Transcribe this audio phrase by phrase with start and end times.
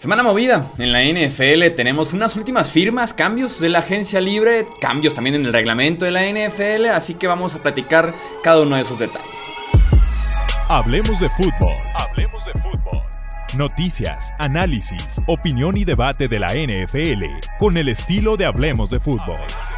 [0.00, 5.12] Semana movida en la NFL, tenemos unas últimas firmas, cambios de la agencia libre, cambios
[5.12, 8.14] también en el reglamento de la NFL, así que vamos a platicar
[8.44, 9.28] cada uno de esos detalles.
[10.68, 13.02] Hablemos de fútbol, hablemos de fútbol.
[13.56, 17.24] Noticias, análisis, opinión y debate de la NFL
[17.58, 19.40] con el estilo de Hablemos de fútbol.
[19.48, 19.77] ¿Qué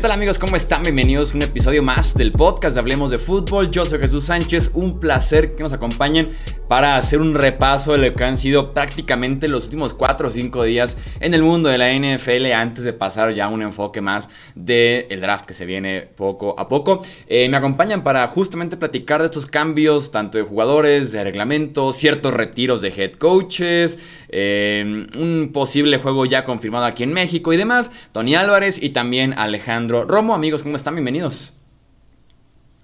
[0.00, 0.38] tal amigos?
[0.38, 0.82] ¿Cómo están?
[0.82, 3.70] Bienvenidos a un episodio más del podcast de Hablemos de Fútbol.
[3.70, 6.30] Yo soy Jesús Sánchez, un placer que nos acompañen
[6.68, 10.62] para hacer un repaso de lo que han sido prácticamente los últimos 4 o 5
[10.62, 14.30] días en el mundo de la NFL antes de pasar ya a un enfoque más
[14.54, 17.02] del draft que se viene poco a poco.
[17.26, 22.32] Eh, me acompañan para justamente platicar de estos cambios, tanto de jugadores, de reglamento, ciertos
[22.32, 23.98] retiros de head coaches,
[24.30, 27.90] eh, un posible juego ya confirmado aquí en México y demás.
[28.12, 30.34] Tony Álvarez y también Alejandro Romo.
[30.34, 30.94] Amigos, ¿cómo están?
[30.94, 31.52] Bienvenidos.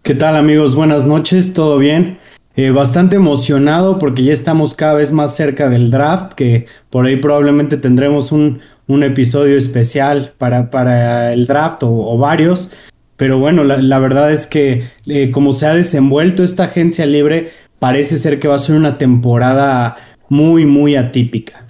[0.02, 0.74] ¿Qué tal amigos?
[0.74, 2.18] Buenas noches, ¿todo bien?
[2.56, 7.16] Eh, bastante emocionado porque ya estamos cada vez más cerca del draft, que por ahí
[7.16, 12.72] probablemente tendremos un, un episodio especial para, para el draft o, varios.
[13.16, 18.16] Pero bueno, la, verdad es que eh, como se ha desenvuelto esta agencia libre, parece
[18.16, 19.96] ser que va a ser una temporada
[20.28, 21.64] muy, muy atípica.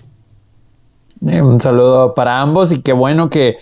[1.27, 3.57] Eh, un saludo para ambos y qué bueno que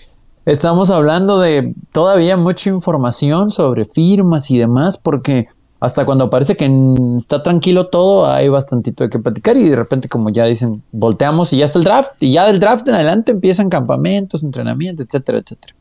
[0.45, 5.47] estamos hablando de todavía mucha información sobre firmas y demás, porque
[5.79, 6.69] hasta cuando parece que
[7.17, 11.51] está tranquilo todo, hay bastantito de que platicar y de repente como ya dicen, volteamos
[11.53, 15.39] y ya está el draft y ya del draft en adelante empiezan campamentos, entrenamientos, etcétera,
[15.39, 15.75] etcétera.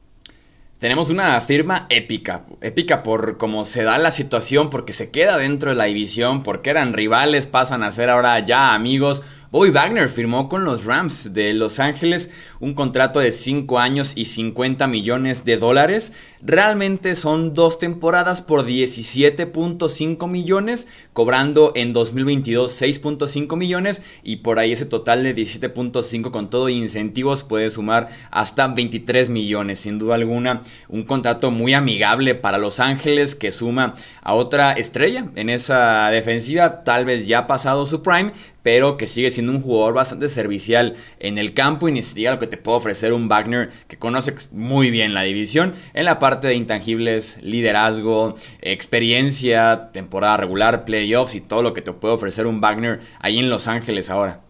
[0.78, 5.70] Tenemos una firma épica, épica por cómo se da la situación, porque se queda dentro
[5.70, 10.48] de la división, porque eran rivales, pasan a ser ahora ya amigos, Bobby Wagner firmó
[10.48, 15.56] con los Rams de Los Ángeles un contrato de 5 años y 50 millones de
[15.56, 16.12] dólares.
[16.42, 24.72] Realmente son dos temporadas por 17.5 millones, cobrando en 2022 6.5 millones y por ahí
[24.72, 29.80] ese total de 17.5 con todo incentivos puede sumar hasta 23 millones.
[29.80, 35.28] Sin duda alguna, un contrato muy amigable para Los Ángeles que suma a otra estrella
[35.34, 38.32] en esa defensiva, tal vez ya pasado su prime,
[38.64, 42.46] pero que sigue siendo un jugador bastante servicial en el campo y ni lo que
[42.48, 46.54] te puede ofrecer un Wagner que conoce muy bien la división en la parte de
[46.54, 53.00] intangibles, liderazgo, experiencia, temporada regular, playoffs y todo lo que te puede ofrecer un Wagner
[53.20, 54.40] ahí en Los Ángeles ahora.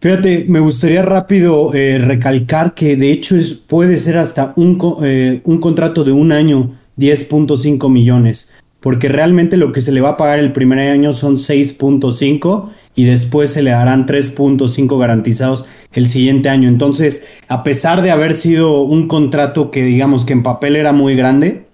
[0.00, 5.40] Fíjate, me gustaría rápido eh, recalcar que de hecho es, puede ser hasta un, eh,
[5.44, 8.50] un contrato de un año, 10.5 millones
[8.84, 13.04] porque realmente lo que se le va a pagar el primer año son 6.5 y
[13.04, 15.64] después se le darán 3.5 garantizados
[15.94, 16.68] el siguiente año.
[16.68, 21.16] Entonces, a pesar de haber sido un contrato que digamos que en papel era muy
[21.16, 21.64] grande,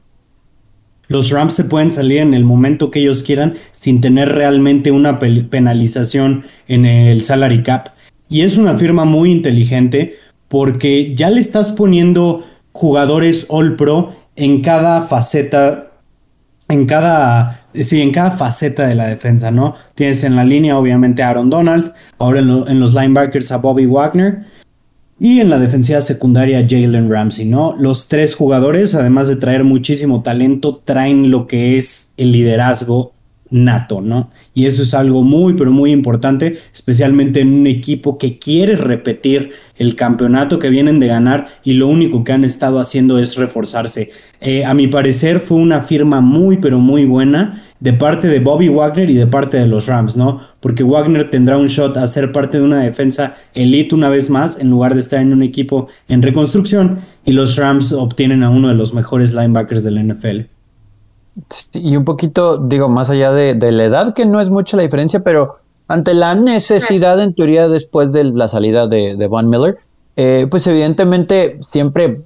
[1.08, 5.18] los Rams se pueden salir en el momento que ellos quieran sin tener realmente una
[5.18, 7.88] penalización en el salary cap.
[8.28, 10.14] Y es una firma muy inteligente
[10.46, 15.89] porque ya le estás poniendo jugadores All Pro en cada faceta
[16.70, 19.74] en cada, sí, en cada faceta de la defensa, ¿no?
[19.94, 24.44] Tienes en la línea, obviamente, a Aaron Donald, ahora en, los linebackers a Bobby Wagner
[25.18, 27.76] y en la defensiva secundaria Jalen Ramsey, ¿no?
[27.76, 33.12] Los tres jugadores, además de traer muchísimo talento, traen lo que es el liderazgo
[33.50, 34.30] nato, ¿no?
[34.54, 39.50] Y eso es algo muy, pero muy importante, especialmente en un equipo que quiere repetir
[39.76, 44.10] el campeonato que vienen de ganar y lo único que han estado haciendo es reforzarse.
[44.40, 48.68] Eh, a mi parecer fue una firma muy, pero muy buena de parte de Bobby
[48.68, 50.40] Wagner y de parte de los Rams, ¿no?
[50.60, 54.58] Porque Wagner tendrá un shot a ser parte de una defensa elite una vez más
[54.60, 58.68] en lugar de estar en un equipo en reconstrucción y los Rams obtienen a uno
[58.68, 60.59] de los mejores linebackers del NFL
[61.72, 65.20] y un poquito, digo, más allá de, la edad, que no es mucha la diferencia,
[65.20, 65.58] pero
[65.88, 69.78] ante la necesidad, en teoría, después de la salida de, de Von Miller,
[70.16, 72.22] eh, pues evidentemente siempre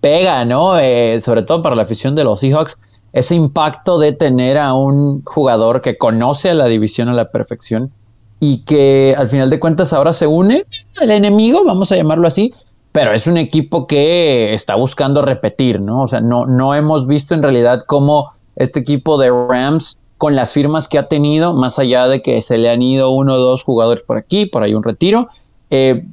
[0.00, 0.78] pega, ¿no?
[0.78, 2.76] Eh, sobre todo para la afición de los Seahawks,
[3.12, 7.90] ese impacto de tener a un jugador que conoce a la división a la perfección
[8.40, 10.66] y que al final de cuentas ahora se une
[11.00, 12.52] al enemigo, vamos a llamarlo así,
[12.92, 16.02] pero es un equipo que está buscando repetir, ¿no?
[16.02, 20.52] O sea, no, no hemos visto en realidad cómo este equipo de Rams con las
[20.52, 23.62] firmas que ha tenido, más allá de que se le han ido uno o dos
[23.62, 25.28] jugadores por aquí, por ahí un retiro,
[25.70, 26.06] eh,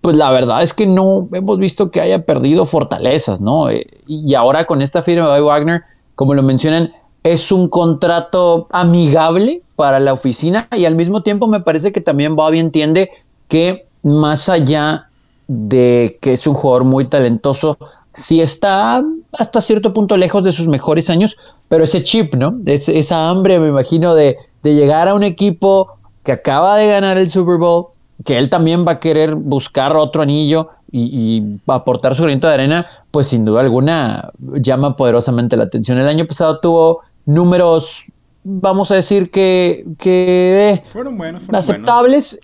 [0.00, 3.70] pues la verdad es que no hemos visto que haya perdido fortalezas, ¿no?
[3.70, 5.82] Eh, y ahora con esta firma de Wagner,
[6.14, 6.92] como lo mencionan,
[7.22, 12.36] es un contrato amigable para la oficina y al mismo tiempo me parece que también
[12.36, 13.10] Bobby entiende
[13.48, 15.08] que más allá
[15.48, 17.78] de que es un jugador muy talentoso,
[18.16, 21.36] sí está hasta cierto punto lejos de sus mejores años,
[21.68, 22.58] pero ese chip, ¿no?
[22.64, 27.28] esa hambre, me imagino, de, de llegar a un equipo que acaba de ganar el
[27.28, 27.88] Super Bowl,
[28.24, 32.86] que él también va a querer buscar otro anillo y, aportar su granito de arena,
[33.10, 35.98] pues sin duda alguna llama poderosamente la atención.
[35.98, 38.10] El año pasado tuvo números,
[38.44, 42.38] vamos a decir que, que fueron buenos, aceptables.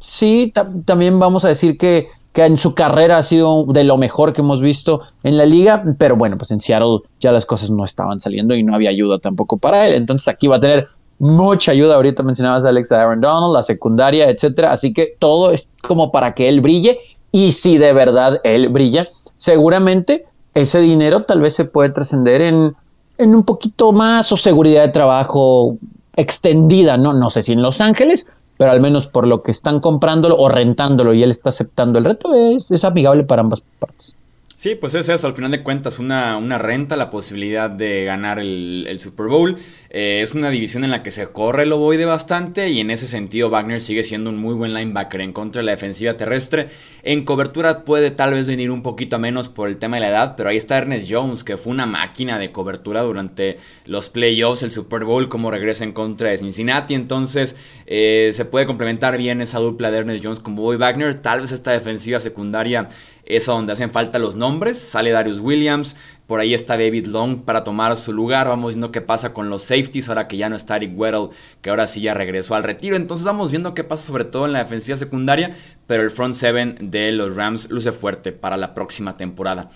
[0.00, 2.08] sí, eh, también vamos a decir que,
[2.38, 5.82] que en su carrera ha sido de lo mejor que hemos visto en la liga,
[5.98, 9.18] pero bueno, pues en Seattle ya las cosas no estaban saliendo y no había ayuda
[9.18, 9.94] tampoco para él.
[9.94, 10.86] Entonces aquí va a tener
[11.18, 11.96] mucha ayuda.
[11.96, 14.70] Ahorita mencionabas a Alex Aaron Donald, la secundaria, etcétera.
[14.70, 17.00] Así que todo es como para que él brille.
[17.32, 20.24] Y si de verdad él brilla, seguramente
[20.54, 22.76] ese dinero tal vez se puede trascender en,
[23.18, 25.76] en un poquito más o seguridad de trabajo
[26.14, 27.12] extendida, ¿no?
[27.14, 30.48] No sé si en Los Ángeles, pero al menos por lo que están comprándolo o
[30.50, 34.17] rentándolo y él está aceptando el reto, es, es amigable para ambas partes.
[34.58, 38.40] Sí, pues es eso, al final de cuentas, una, una renta, la posibilidad de ganar
[38.40, 39.56] el, Super Bowl.
[39.88, 43.06] Eh, es una división en la que se corre el ovoide bastante y en ese
[43.06, 46.66] sentido Wagner sigue siendo un muy buen linebacker en contra de la defensiva terrestre.
[47.04, 50.34] En cobertura puede tal vez venir un poquito menos por el tema de la edad,
[50.36, 54.72] pero ahí está Ernest Jones, que fue una máquina de cobertura durante los playoffs, el
[54.72, 56.94] Super Bowl, como regresa en contra de Cincinnati.
[56.94, 57.54] Entonces
[57.86, 61.14] eh, se puede complementar bien esa dupla de Ernest Jones con Bobby Wagner.
[61.20, 62.88] Tal vez esta defensiva secundaria
[63.28, 64.78] es a donde hacen falta los nombres.
[64.78, 65.96] Sale Darius Williams,
[66.26, 68.48] por ahí está David Long para tomar su lugar.
[68.48, 71.28] Vamos viendo qué pasa con los safeties ahora que ya no está Eric Weddle,
[71.60, 72.96] que ahora sí ya regresó al retiro.
[72.96, 75.54] Entonces vamos viendo qué pasa sobre todo en la defensiva secundaria,
[75.86, 79.70] pero el front seven de los Rams luce fuerte para la próxima temporada.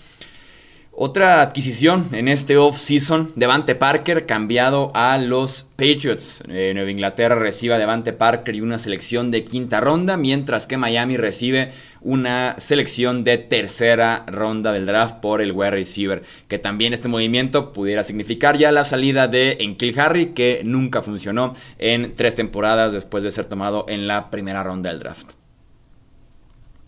[0.95, 6.43] Otra adquisición en este off-season, Devante Parker cambiado a los Patriots.
[6.49, 10.77] Eh, Nueva Inglaterra recibe a Devante Parker y una selección de quinta ronda, mientras que
[10.77, 11.73] Miami recibe
[12.05, 16.23] una selección de tercera ronda del draft por el wide receiver.
[16.49, 21.53] Que también este movimiento pudiera significar ya la salida de Enkil Harry, que nunca funcionó
[21.79, 25.33] en tres temporadas después de ser tomado en la primera ronda del draft.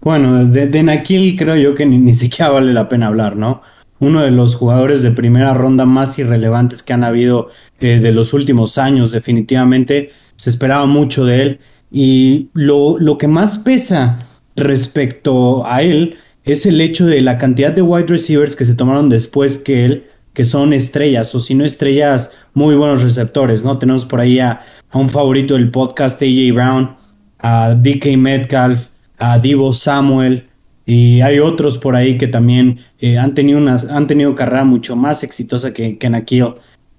[0.00, 3.62] Bueno, de, de creo yo que ni, ni siquiera vale la pena hablar, ¿no?
[4.04, 7.48] uno de los jugadores de primera ronda más irrelevantes que han habido
[7.80, 10.10] eh, de los últimos años, definitivamente.
[10.36, 11.60] Se esperaba mucho de él.
[11.90, 14.18] Y lo, lo, que más pesa
[14.56, 19.08] respecto a él es el hecho de la cantidad de wide receivers que se tomaron
[19.08, 20.04] después que él,
[20.34, 23.78] que son estrellas, o si no estrellas, muy buenos receptores, ¿no?
[23.78, 24.60] Tenemos por ahí a,
[24.92, 26.96] un favorito del podcast, AJ Brown,
[27.38, 30.46] a DK Metcalf, a Divo Samuel,
[30.86, 34.96] y hay otros por ahí que también eh, han, tenido unas, han tenido carrera mucho
[34.96, 36.54] más exitosa que, que.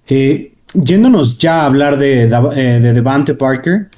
[0.08, 3.90] Eh, yéndonos ya a hablar de, eh, de, Devante Parker,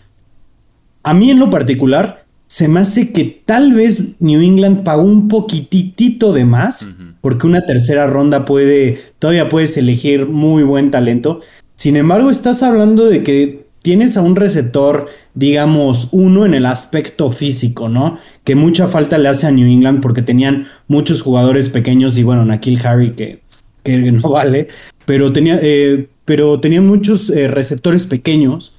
[1.03, 5.27] a mí en lo particular se me hace que tal vez New England pagó un
[5.27, 11.41] poquitito de más, porque una tercera ronda puede, todavía puedes elegir muy buen talento.
[11.75, 17.29] Sin embargo, estás hablando de que tienes a un receptor, digamos, uno en el aspecto
[17.31, 18.17] físico, ¿no?
[18.45, 22.45] Que mucha falta le hace a New England porque tenían muchos jugadores pequeños y bueno,
[22.45, 23.41] Nakil Harry que,
[23.83, 24.69] que no vale,
[25.05, 28.76] pero, tenía, eh, pero tenían muchos eh, receptores pequeños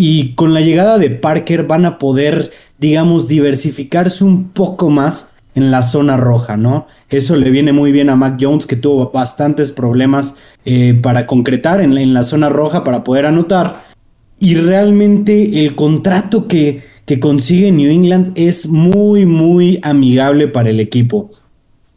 [0.00, 5.70] y con la llegada de Parker van a poder, digamos, diversificarse un poco más en
[5.70, 6.86] la zona roja, ¿no?
[7.10, 11.82] Eso le viene muy bien a Mac Jones, que tuvo bastantes problemas eh, para concretar
[11.82, 13.90] en en la, zona roja para poder anotar
[14.38, 20.80] y realmente el contrato que, que consigue New England es muy, muy amigable para el
[20.80, 21.30] equipo.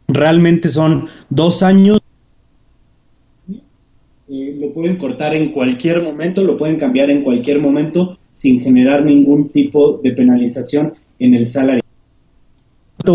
[0.08, 2.00] Realmente son dos años.
[4.74, 10.00] Pueden cortar en cualquier momento, lo pueden cambiar en cualquier momento sin generar ningún tipo
[10.02, 11.80] de penalización en el salario.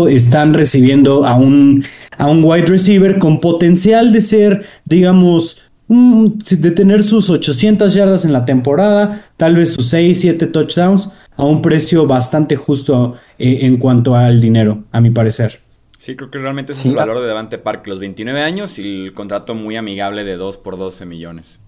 [0.08, 1.84] Están recibiendo a un,
[2.16, 8.32] a un wide receiver con potencial de ser, digamos, de tener sus 800 yardas en
[8.32, 13.76] la temporada, tal vez sus 6, 7 touchdowns, a un precio bastante justo eh, en
[13.76, 15.60] cuanto al dinero, a mi parecer.
[16.00, 19.12] Sí, creo que realmente es el valor de Devante Park, los 29 años y el
[19.12, 21.60] contrato muy amigable de 2 por 12 millones.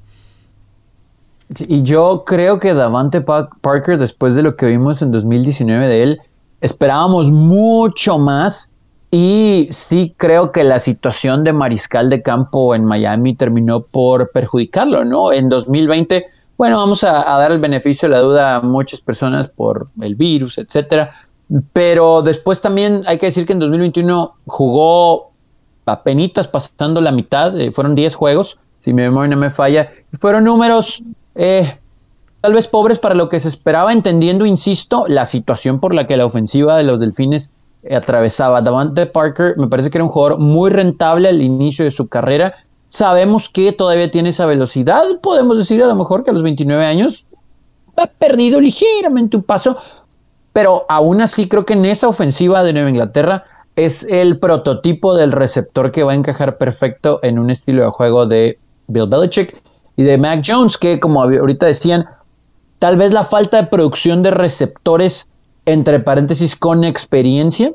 [1.68, 6.20] y yo creo que Davante Parker, después de lo que vimos en 2019 de él,
[6.62, 8.72] esperábamos mucho más
[9.10, 15.04] y sí creo que la situación de mariscal de campo en Miami terminó por perjudicarlo,
[15.04, 15.30] ¿no?
[15.30, 16.24] En 2020,
[16.56, 20.56] bueno, vamos a, dar el beneficio de la duda a muchas personas por el virus,
[20.56, 21.12] etcétera.
[21.72, 25.32] Pero después también hay que decir que en 2021 jugó
[25.84, 29.88] a penitas pasando la mitad, eh, fueron 10 juegos, si mi memoria no me falla,
[30.18, 31.02] fueron números
[31.34, 31.78] eh,
[32.40, 36.16] tal vez pobres para lo que se esperaba, entendiendo, insisto, la situación por la que
[36.16, 37.50] la ofensiva de los Delfines
[37.90, 38.62] atravesaba.
[38.62, 42.54] Davante Parker me parece que era un jugador muy rentable al inicio de su carrera.
[42.88, 46.84] Sabemos que todavía tiene esa velocidad, podemos decir a lo mejor que a los 29
[46.84, 47.24] años
[47.96, 49.76] ha perdido ligeramente un paso,
[50.52, 53.44] pero aún así creo que en esa ofensiva de Nueva Inglaterra
[53.76, 58.26] es el prototipo del receptor que va a encajar perfecto en un estilo de juego
[58.26, 59.62] de Bill Belichick
[59.96, 62.06] y de Mac Jones, que como ahorita decían,
[62.78, 65.26] tal vez la falta de producción de receptores,
[65.64, 67.72] entre paréntesis, con experiencia,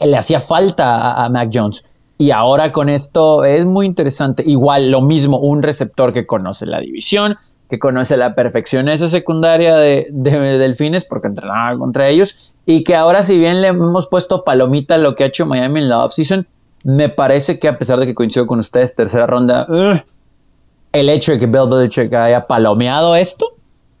[0.00, 1.84] le hacía falta a, Mac Jones.
[2.18, 4.42] Y ahora con esto es muy interesante.
[4.44, 7.36] Igual lo mismo, un receptor que conoce la división,
[7.68, 12.94] que conoce la perfección esa secundaria de, de Delfines, porque entrenaba contra ellos, y que
[12.94, 16.04] ahora si bien le hemos puesto palomita a lo que ha hecho Miami en la
[16.04, 16.46] offseason,
[16.84, 19.66] me parece que a pesar de que coincido con ustedes, tercera ronda,
[20.92, 23.54] el hecho de que Bill Belichick haya palomeado esto,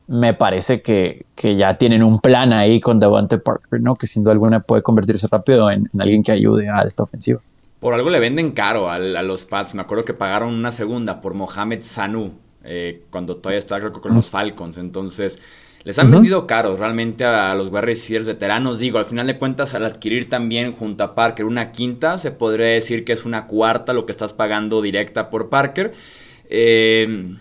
[0.08, 3.94] me parece que, ya tienen un plan ahí con Devante Parker, ¿no?
[3.94, 7.40] Que sin duda alguna puede convertirse rápido en, alguien que ayude a esta ofensiva.
[7.78, 9.74] Por algo le venden caro a, los Pats.
[9.74, 12.32] Me acuerdo que pagaron una segunda por Mohamed Sanu
[12.70, 14.76] eh, cuando todavía estaba creo, con los Falcons.
[14.76, 15.40] Entonces,
[15.84, 18.78] les han vendido caros realmente a los wide receivers veteranos.
[18.78, 22.66] Digo, al final de cuentas, al adquirir también junto a Parker una quinta, se podría
[22.66, 25.94] decir que es una cuarta lo que estás pagando directa por Parker.
[26.50, 27.36] Eh,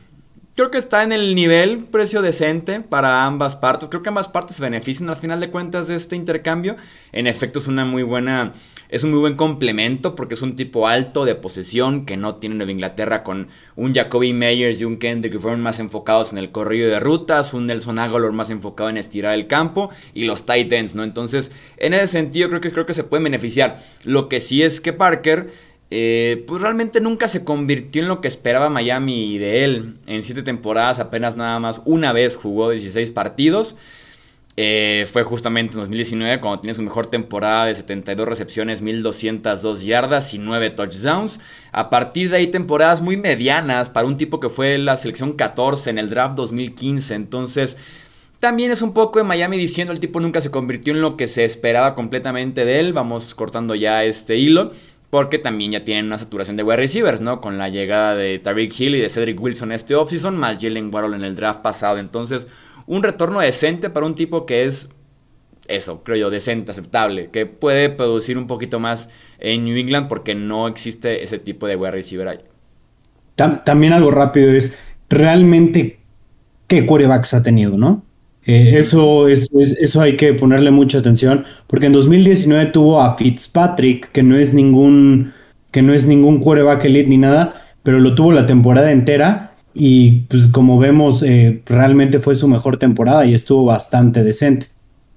[0.56, 3.90] creo que está en el nivel precio decente para ambas partes.
[3.90, 6.78] Creo que ambas partes se benefician al final de cuentas de este intercambio.
[7.12, 8.54] En efecto, es una muy buena.
[8.90, 12.56] Es un muy buen complemento porque es un tipo alto de posesión que no tiene
[12.56, 16.90] Nueva Inglaterra con un Jacoby Meyers y un Kendrick Bourne más enfocados en el corrido
[16.90, 20.96] de rutas, un Nelson Aguilar más enfocado en estirar el campo y los tight ends,
[20.96, 21.04] ¿no?
[21.04, 23.82] Entonces, en ese sentido creo que, creo que se pueden beneficiar.
[24.04, 25.50] Lo que sí es que Parker
[25.90, 29.98] eh, pues realmente nunca se convirtió en lo que esperaba Miami de él.
[30.06, 33.76] En siete temporadas apenas nada más una vez jugó 16 partidos.
[34.60, 40.34] Eh, fue justamente en 2019 cuando tiene su mejor temporada de 72 recepciones, 1202 yardas
[40.34, 41.40] y 9 touchdowns.
[41.72, 45.92] A partir de ahí temporadas muy medianas para un tipo que fue la selección 14
[45.92, 47.16] en el draft 2015.
[47.16, 47.78] Entonces...
[48.40, 51.26] También es un poco de Miami diciendo el tipo nunca se convirtió en lo que
[51.26, 52.94] se esperaba completamente de él.
[52.94, 54.74] Vamos cortando ya este hilo.
[55.10, 57.40] Porque también ya tienen una saturación de wide receivers, ¿no?
[57.40, 61.16] Con la llegada de Tariq Hill y de Cedric Wilson este offseason, más Jalen Waddle
[61.16, 61.98] en el draft pasado.
[61.98, 62.46] Entonces,
[62.88, 64.90] un retorno decente para un tipo que es
[65.68, 70.34] eso, creo yo, decente, aceptable, que puede producir un poquito más en New England porque
[70.34, 72.38] no existe ese tipo de wide receiver ahí.
[73.36, 74.78] También algo rápido es
[75.10, 76.00] realmente
[76.68, 78.04] qué quarterbacks ha tenido, ¿no?
[78.46, 84.12] Eh, eso, es, eso hay que ponerle mucha atención, porque en 2019 tuvo a Fitzpatrick,
[84.12, 85.34] que no es ningún,
[85.72, 89.47] que no es ningún quarterback elite ni nada, pero lo tuvo la temporada entera
[89.78, 94.68] y pues como vemos eh, realmente fue su mejor temporada y estuvo bastante decente.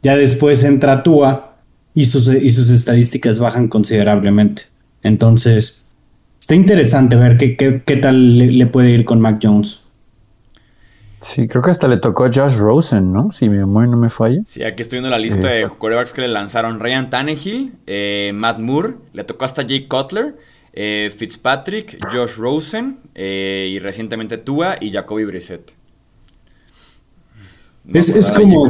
[0.02, 1.56] Ya después entra Tua
[1.94, 4.62] y sus, y sus estadísticas bajan considerablemente.
[5.02, 5.82] Entonces,
[6.38, 9.82] está interesante ver qué, qué, tal le puede ir con Mac Jones.
[11.20, 13.30] Sí, creo que hasta le tocó a Josh Rosen, ¿no?
[13.30, 14.40] Si mi memoria no me falla.
[14.46, 16.80] Sí, aquí estoy viendo la lista eh, de quarterbacks que le lanzaron.
[16.80, 20.36] Ryan Tannehill, eh, Matt Moore, le tocó hasta Jake Cutler,
[20.72, 25.72] eh, Fitzpatrick, Josh Rosen y recientemente Tua y Jacoby Brissett.
[27.92, 28.68] es, como,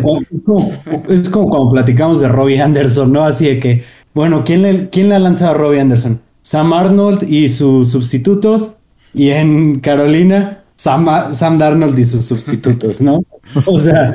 [1.09, 3.25] es, como, cuando platicamos de Robbie Anderson, ¿no?
[3.25, 6.21] Así de que, bueno, ¿quién le, quién le ha lanzado a Robbie Anderson?
[6.43, 8.77] Sam Arnold y sus sustitutos.
[9.13, 13.23] Y en Carolina, Sam, Darnold y sus sustitutos, ¿no?
[13.67, 14.15] O sea,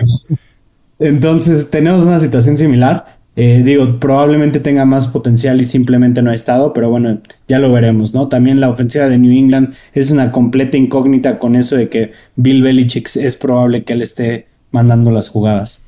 [1.00, 3.15] entonces tenemos una situación similar.
[3.38, 7.72] Eh, digo, probablemente tenga más potencial y simplemente no ha estado, pero bueno, ya lo
[7.72, 8.30] veremos, ¿no?
[8.30, 12.62] También la ofensiva de New England es una completa incógnita con eso de que Bill
[12.62, 15.86] Belichick es probable que él esté mandando las jugadas.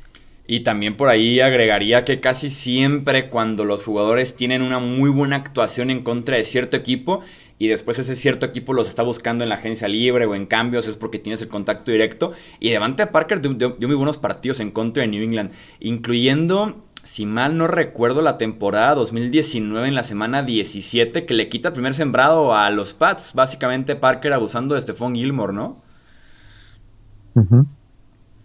[0.50, 5.36] Y también por ahí agregaría que casi siempre cuando los jugadores tienen una muy buena
[5.36, 7.22] actuación en contra de cierto equipo,
[7.60, 10.88] y después ese cierto equipo los está buscando en la agencia libre o en cambios,
[10.88, 12.32] es porque tienes el contacto directo.
[12.60, 17.58] Y Devante Parker dio, muy buenos partidos en contra de New England, incluyendo, si mal
[17.58, 22.54] no recuerdo, la temporada 2019 en la semana 17, que le quita el primer sembrado
[22.54, 23.32] a los Pats.
[23.34, 25.78] Básicamente Parker abusando de Stephon Gilmore, ¿no?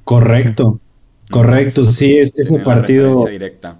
[0.04, 0.78] Correcto,
[1.28, 3.26] correcto, sí, es, ese partido...
[3.26, 3.78] Directa.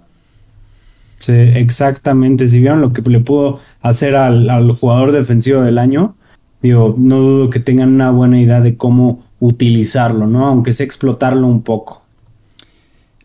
[1.19, 2.49] Sí, exactamente.
[2.49, 6.17] Si vieron lo que le pudo hacer al, jugador defensivo del año,
[6.61, 10.45] digo, no dudo que tengan una buena idea de cómo utilizarlo, ¿no?
[10.45, 12.02] Aunque sea explotarlo un poco.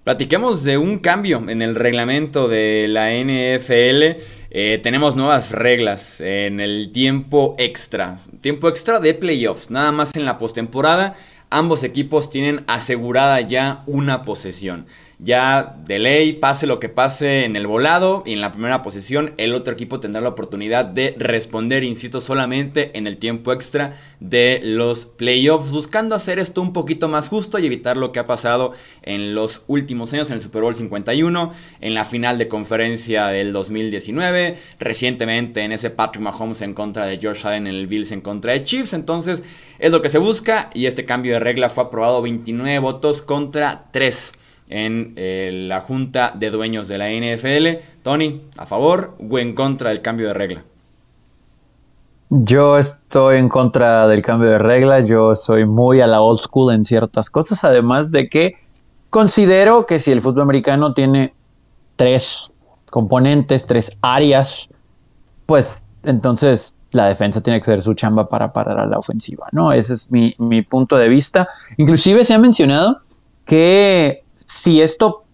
[0.09, 4.19] Platiquemos de un cambio en el reglamento de la NFL.
[4.51, 8.17] Eh, tenemos nuevas reglas en el tiempo extra.
[8.41, 9.71] Tiempo extra de playoffs.
[9.71, 11.15] Nada más en la postemporada
[11.51, 14.87] ambos equipos tienen asegurada ya una posesión
[15.21, 19.35] ya de ley, pase lo que pase en el volado y en la primera posición,
[19.37, 24.61] el otro equipo tendrá la oportunidad de responder, insisto, solamente en el tiempo extra de
[24.63, 28.73] los playoffs, buscando hacer esto un poquito más justo y evitar lo que ha pasado
[29.03, 33.53] en los últimos años en el Super Bowl 51, en la final de conferencia del
[33.53, 38.21] 2019, recientemente en ese Patrick Mahomes en contra de George Allen en el Bills en
[38.21, 39.43] contra de Chiefs, entonces
[39.81, 43.87] es lo que se busca y este cambio de regla fue aprobado 29 votos contra
[43.91, 44.38] 3
[44.71, 47.83] en eh, la Junta de Dueños de la NFL.
[48.03, 50.65] Tony, ¿a favor o en contra del cambio de regla?
[52.31, 56.75] Yo estoy en contra del cambio de regla, yo soy muy a la old school
[56.75, 58.57] en ciertas cosas, además de que
[59.09, 61.33] considero que si el fútbol americano tiene
[61.97, 62.51] tres
[62.91, 64.69] componentes, tres áreas,
[65.47, 69.73] pues entonces la defensa tiene que ser su chamba para parar a la ofensiva, ¿no?
[69.73, 71.49] Ese es mi, mi punto de vista.
[71.79, 73.01] Inclusive se ha mencionado
[73.47, 75.25] que si esto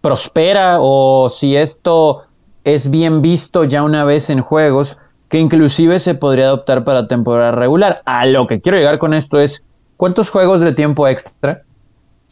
[0.00, 2.22] prospera o si esto
[2.64, 4.98] es bien visto ya una vez en juegos,
[5.28, 8.02] que inclusive se podría adoptar para temporada regular.
[8.04, 9.64] A lo que quiero llegar con esto es,
[9.96, 11.62] ¿cuántos juegos de tiempo extra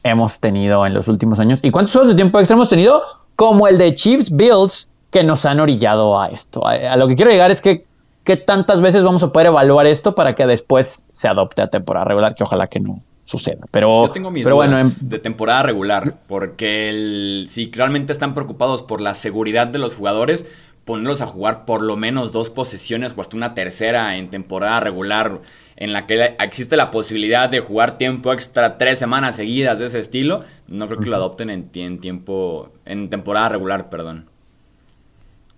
[0.02, 1.60] hemos tenido en los últimos años?
[1.62, 3.02] ¿Y cuántos juegos de tiempo extra hemos tenido?
[3.36, 6.66] Como el de Chiefs Bills, que nos han orillado a esto.
[6.66, 7.84] A, lo que quiero llegar es que,
[8.24, 12.04] ¿qué tantas veces vamos a poder evaluar esto para que después se adopte a temporada
[12.06, 12.34] regular?
[12.34, 13.66] Que ojalá que no, suceda.
[13.70, 19.02] Pero, Yo tengo mis pero bueno, de temporada regular, porque si realmente están preocupados por
[19.02, 20.46] la seguridad de los jugadores,
[20.84, 25.40] ponerlos a jugar por lo menos dos posesiones o hasta una tercera en temporada regular,
[25.76, 29.98] en la que existe la posibilidad de jugar tiempo extra tres semanas seguidas de ese
[29.98, 34.26] estilo, no creo que lo adopten en, tiempo, en temporada regular, perdón.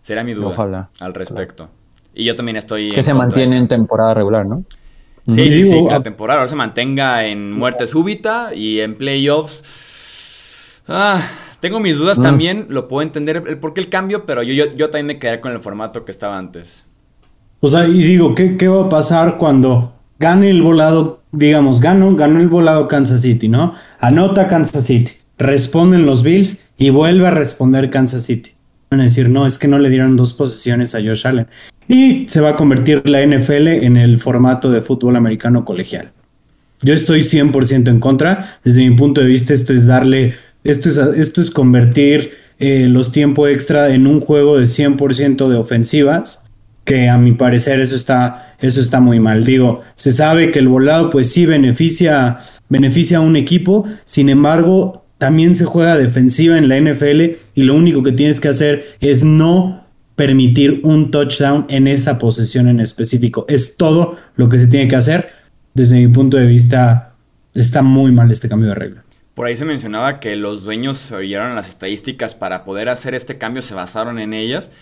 [0.00, 1.68] Será mi duda al respecto.
[2.14, 2.90] Y yo también estoy...
[2.92, 4.64] Que se mantiene en temporada regular, ¿no?
[5.28, 9.62] Sí, sí, sí, que la temporada ahora se mantenga en muerte súbita y en playoffs.
[10.88, 11.20] Ah,
[11.60, 12.22] tengo mis dudas mm.
[12.22, 15.40] también, lo puedo entender el por qué el cambio, pero yo, yo, también me quedé
[15.40, 16.84] con el formato que estaba antes.
[17.60, 22.16] O sea, y digo, ¿qué, qué va a pasar cuando gane el volado, digamos, ganó,
[22.16, 23.74] ganó el volado Kansas City, ¿no?
[24.00, 28.52] Anota Kansas City, responden los Bills y vuelve a responder Kansas City.
[28.90, 31.48] Van a decir, no, es que no le dieron dos posiciones a Josh Allen
[31.88, 36.12] y se va a convertir la NFL en el formato de fútbol americano colegial.
[36.82, 38.58] Yo estoy 100% en contra.
[38.62, 43.10] Desde mi punto de vista, esto es darle, esto es, esto es convertir eh, los
[43.10, 46.44] tiempos extra en un juego de 100% de ofensivas,
[46.84, 49.44] que a mi parecer eso está, eso está muy mal.
[49.44, 55.04] Digo, se sabe que el volado pues sí beneficia, beneficia a un equipo, sin embargo,
[55.18, 59.24] también se juega defensiva en la NFL y lo único que tienes que hacer es
[59.24, 59.87] no
[60.18, 63.46] permitir un touchdown en esa posesión en específico.
[63.48, 65.32] Es todo lo que se tiene que hacer.
[65.74, 67.14] Desde mi punto de vista,
[67.54, 69.04] está muy mal este cambio de regla.
[69.34, 73.62] Por ahí se mencionaba que los dueños oyeron las estadísticas para poder hacer este cambio,
[73.62, 74.72] se basaron en ellas.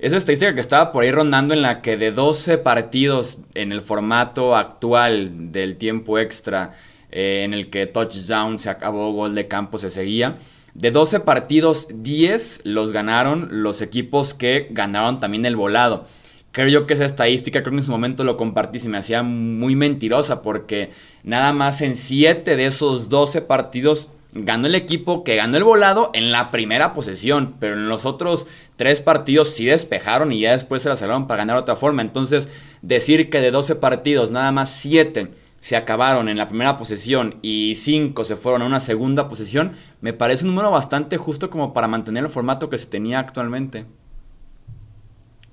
[0.00, 3.82] Esa estadística que estaba por ahí rondando en la que de 12 partidos en el
[3.82, 6.72] formato actual del tiempo extra,
[7.12, 10.36] eh, en el que touchdown se acabó, gol de campo se seguía,
[10.74, 16.06] de 12 partidos, 10 los ganaron los equipos que ganaron también el volado.
[16.52, 19.22] Creo yo que esa estadística, creo que en su momento lo compartí, se me hacía
[19.22, 20.90] muy mentirosa porque
[21.22, 26.10] nada más en 7 de esos 12 partidos ganó el equipo que ganó el volado
[26.12, 30.82] en la primera posesión, pero en los otros 3 partidos sí despejaron y ya después
[30.82, 32.02] se la salieron para ganar de otra forma.
[32.02, 32.48] Entonces,
[32.82, 35.30] decir que de 12 partidos nada más 7
[35.60, 40.14] se acabaron en la primera posesión y 5 se fueron a una segunda posesión, me
[40.14, 43.86] parece un número bastante justo como para mantener el formato que se tenía actualmente.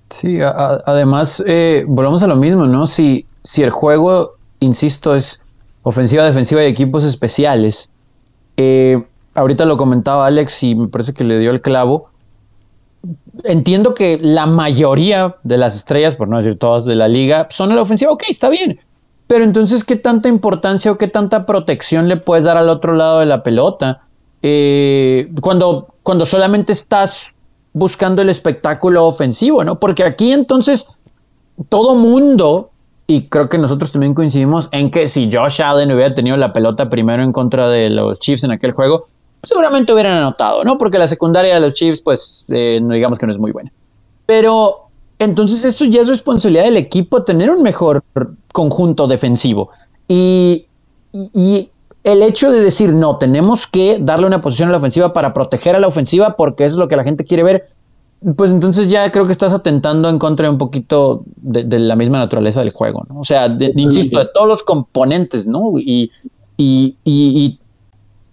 [0.10, 2.88] Sí, además, eh, volvemos a lo mismo, ¿no?
[2.88, 5.42] Si, si el juego, insisto, es
[5.84, 7.90] ofensiva, defensiva y equipos especiales,
[8.56, 9.04] eh,
[9.36, 12.10] ahorita lo comentaba Alex y me parece que le dio el clavo.
[13.44, 17.72] Entiendo que la mayoría de las estrellas, por no decir todas de la liga, son
[17.72, 18.80] en la ofensiva, ok, está bien.
[19.28, 23.20] Pero entonces, ¿qué tanta importancia o qué tanta protección le puedes dar al otro lado
[23.20, 24.02] de la pelota?
[24.42, 27.34] Eh, cuando, cuando solamente estás
[27.74, 29.80] buscando el espectáculo ofensivo, ¿no?
[29.80, 30.88] Porque aquí entonces
[31.70, 32.72] todo mundo,
[33.06, 36.90] y creo que nosotros también coincidimos en que si Josh Allen hubiera tenido la pelota
[36.90, 39.08] primero en contra de los Chiefs en aquel juego,
[39.44, 40.78] seguramente hubieran anotado, ¿no?
[40.78, 43.72] Porque la secundaria de los Chiefs, pues, eh, digamos que no es muy buena.
[44.26, 44.87] Pero
[45.20, 48.04] entonces eso ya es responsabilidad del equipo tener un mejor
[48.52, 49.70] conjunto defensivo.
[50.08, 50.66] Y,
[52.04, 55.76] el hecho de decir, no, tenemos que darle una posición a la ofensiva para proteger
[55.76, 57.68] a la ofensiva porque es lo que la gente quiere ver,
[58.38, 62.20] pues entonces ya creo que estás atentando en contra de un poquito de, la misma
[62.20, 63.20] naturaleza del juego, ¿no?
[63.20, 65.78] O sea, insisto, de todos los componentes, ¿no?
[65.80, 66.12] Y,
[66.56, 67.60] Y, y,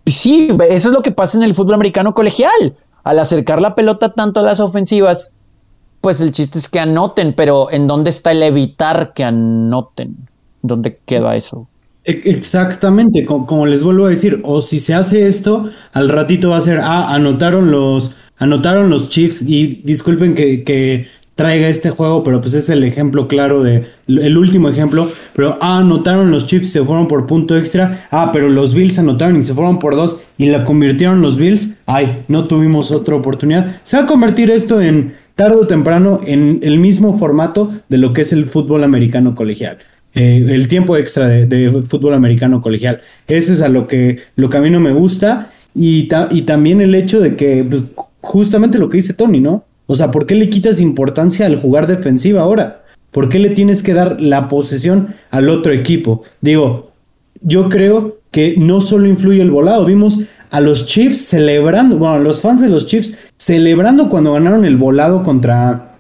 [0.05, 2.75] y sí, eso es lo que pasa en el fútbol americano colegial.
[3.03, 5.35] Al acercar la pelota tanto a las ofensivas,
[6.05, 10.15] pues el chiste es que anoten, pero ¿en dónde está el evitar que anoten?
[10.61, 11.67] ¿Dónde queda eso?
[12.05, 16.61] Exactamente, como, les vuelvo a decir, o si se hace esto, al ratito va a
[16.61, 22.43] ser, ah, anotaron los, anotaron los Chiefs y disculpen que, que traiga este juego, pero
[22.43, 26.85] pues es el ejemplo claro de, el último ejemplo, pero ah, anotaron los Chiefs, se
[26.85, 30.51] fueron por punto extra, ah, pero los Bills anotaron y se fueron por dos y
[30.51, 33.81] la convirtieron los Bills, ay, no tuvimos otra oportunidad.
[33.85, 38.13] Se va a convertir esto en tarde o temprano en el mismo formato de lo
[38.13, 39.79] que es el fútbol americano colegial.
[40.15, 43.01] Eh, el tiempo extra de, fútbol americano colegial.
[43.27, 45.51] Eso es a lo que, lo que a mí no me gusta.
[45.75, 47.83] Y, y también el hecho de que, pues,
[48.21, 49.65] justamente lo que dice Tony, ¿no?
[49.87, 52.85] O sea, ¿por qué le quitas importancia al jugar defensiva ahora?
[53.11, 56.23] ¿Por qué le tienes que dar la posesión al otro equipo?
[56.41, 56.93] Digo,
[57.43, 60.21] yo creo que no solo influye el volado, vimos
[60.55, 64.77] a los Chiefs celebrando, bueno, a los fans de los Chiefs celebrando cuando ganaron el
[64.77, 65.99] volado contra,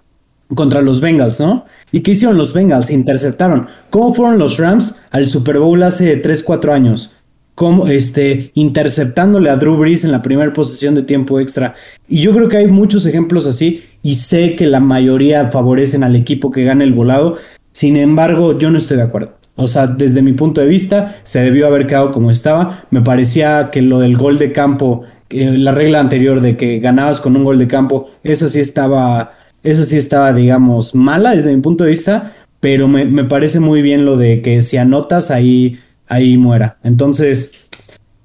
[0.54, 1.64] contra los Bengals, ¿no?
[1.90, 2.90] ¿Y qué hicieron los Bengals?
[2.90, 3.66] Interceptaron.
[3.90, 7.10] ¿Cómo fueron los Rams al Super Bowl hace 3, 4 años?
[7.56, 11.74] como este, interceptándole a Drew Brees en la primera posición de tiempo extra.
[12.08, 16.16] Y yo creo que hay muchos ejemplos así y sé que la mayoría favorecen al
[16.16, 17.38] equipo que gane el volado.
[17.72, 19.36] Sin embargo, yo no estoy de acuerdo.
[19.56, 22.84] O sea, desde mi punto de vista, se debió haber quedado como estaba.
[22.90, 27.36] Me parecía que lo del gol de campo, la regla anterior de que ganabas con
[27.36, 31.84] un gol de campo, esa sí estaba, esa sí estaba, digamos, mala desde mi punto
[31.84, 32.32] de vista.
[32.60, 36.78] Pero me, me parece muy bien lo de que si anotas ahí ahí muera.
[36.82, 37.52] Entonces,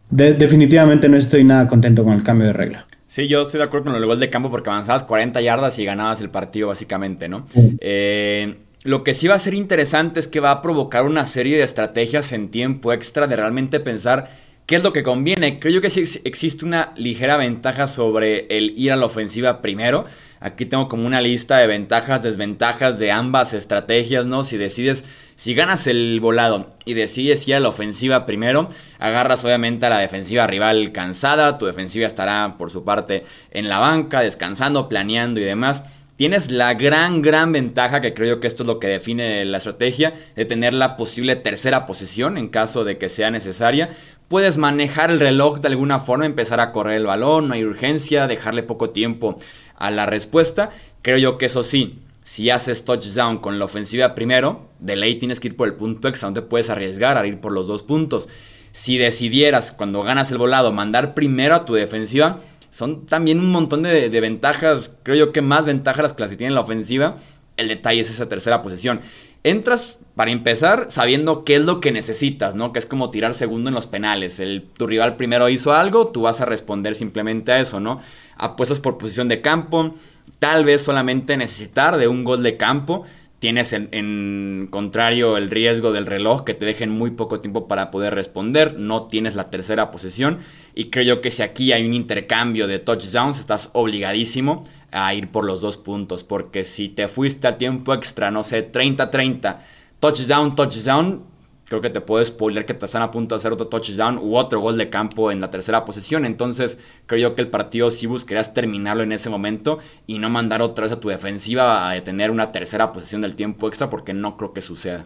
[0.09, 2.85] definitivamente no estoy nada contento con el cambio de regla.
[3.07, 5.85] Sí, yo estoy de acuerdo con el gol de campo porque avanzabas 40 yardas y
[5.85, 7.47] ganabas el partido básicamente, ¿no?
[7.79, 11.57] Eh, lo que sí va a ser interesante es que va a provocar una serie
[11.57, 14.29] de estrategias en tiempo extra de realmente pensar
[14.65, 15.59] qué es lo que conviene.
[15.59, 20.05] Creo que sí existe una ligera ventaja sobre el ir a la ofensiva primero.
[20.39, 24.43] Aquí tengo como una lista de ventajas, desventajas de ambas estrategias, ¿no?
[24.43, 25.03] Si decides,
[25.35, 29.99] si ganas el volado y decides ir a la ofensiva primero, agarras obviamente a la
[29.99, 35.43] defensiva rival cansada, tu defensiva estará por su parte en la banca, descansando, planeando y
[35.43, 35.83] demás.
[36.19, 39.59] Tienes la gran, gran ventaja, que creo yo que esto es lo que define la
[39.59, 43.91] estrategia, de tener la posible tercera posición en caso de que sea necesaria.
[44.27, 48.27] Puedes manejar el reloj de alguna forma, empezar a correr el balón, no hay urgencia,
[48.27, 49.37] dejarle poco tiempo
[49.77, 50.71] a la respuesta.
[51.03, 55.39] Creo yo que eso sí, si haces touchdown con la ofensiva primero, de ley tienes
[55.39, 57.81] que ir por el punto extra, no te puedes arriesgar a ir por los dos
[57.81, 58.27] puntos.
[58.73, 63.83] Si decidieras cuando ganas el volado mandar primero a tu defensiva, son también un montón
[63.83, 67.17] de, ventajas, creo yo que más ventajas las que las que tiene la ofensiva.
[67.57, 69.01] El detalle es esa tercera posición.
[69.43, 72.73] Entras para empezar sabiendo qué es lo que necesitas, ¿no?
[72.73, 74.39] Que es como tirar segundo en los penales.
[74.39, 77.99] El, tu rival primero hizo algo, tú vas a responder simplemente a eso, ¿no?
[78.35, 79.93] Apuestas por posición de campo,
[80.39, 83.05] tal vez solamente necesitar de un gol de campo.
[83.39, 87.89] Tienes en, en, contrario el riesgo del reloj que te dejen muy poco tiempo para
[87.89, 88.77] poder responder.
[88.77, 90.39] No tienes la tercera posición.
[90.75, 95.45] Y creo que si aquí hay un intercambio de touchdowns, estás obligadísimo a ir por
[95.45, 96.23] los dos puntos.
[96.23, 99.57] Porque si te fuiste al tiempo extra, no sé, 30-30
[99.99, 101.23] touchdown, touchdown,
[101.69, 104.35] creo que te puedo spoiler que te están a punto de hacer otro touchdown u
[104.35, 106.25] otro gol de campo en la tercera posición.
[106.25, 109.77] Entonces, creo yo que el partido sí buscarías terminarlo en ese momento
[110.07, 113.67] y no mandar otra vez a tu defensiva a detener una tercera posición del tiempo
[113.67, 115.05] extra porque no creo que suceda.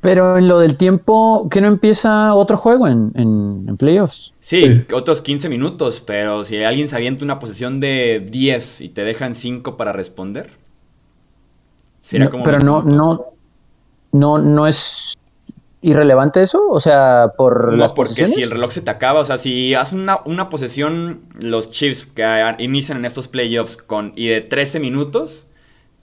[0.00, 4.32] Pero en lo del tiempo, ¿qué no empieza otro juego en, en, playoffs?
[4.38, 9.02] Sí, otros 15 minutos, pero si alguien se avienta una posición de 10 y te
[9.02, 10.50] dejan 5 para responder,
[12.44, 13.26] pero no, no,
[14.12, 15.14] no, no es
[15.80, 19.38] irrelevante eso, o sea, por no, porque si el reloj se te acaba, o sea,
[19.38, 22.24] si haces una, una posesión, los Chiefs que
[22.58, 25.46] inician en estos playoffs con y de 13 minutos,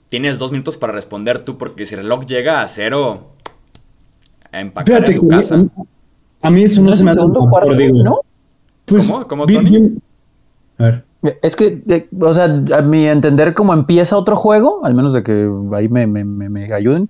[0.08, 3.32] tienes dos minutos para responder tú, porque si el reloj llega a cero,
[4.50, 5.64] a empacar en tu casa.
[6.42, 8.20] A mí eso no, se me hace un ¿no?
[8.84, 9.26] Pues, ¿Cómo?
[9.26, 9.98] ¿Cómo, Tony?
[10.78, 11.04] A ver.
[11.42, 15.50] Es que, o sea, a mi entender, como empieza otro juego, al menos de que
[15.72, 17.08] ahí me, me, me, ayuden.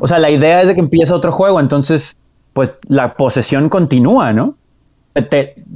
[0.00, 2.16] O sea, la idea es de que empieza otro juego, entonces,
[2.52, 4.56] pues la posesión continúa, ¿no?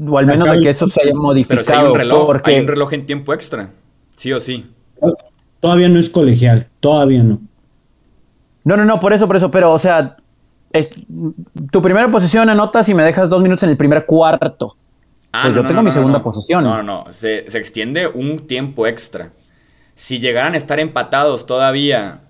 [0.07, 1.65] o al menos de que eso se haya modificado.
[1.67, 3.71] Pero hay un reloj, hay un reloj en tiempo extra,
[4.17, 4.71] sí o sí.
[5.61, 7.41] Todavía no es colegial, todavía no.
[8.65, 10.17] No, no, no, por eso, por eso, pero, o sea,
[11.71, 14.77] tu primera posición anotas y me dejas dos minutos en el primer cuarto.
[15.33, 16.63] Ah, pues yo tengo mi segunda posición.
[16.63, 17.13] No, no, no.
[17.13, 19.33] Se, extiende un tiempo extra.
[19.95, 22.21] Si llegaran a estar empatados todavía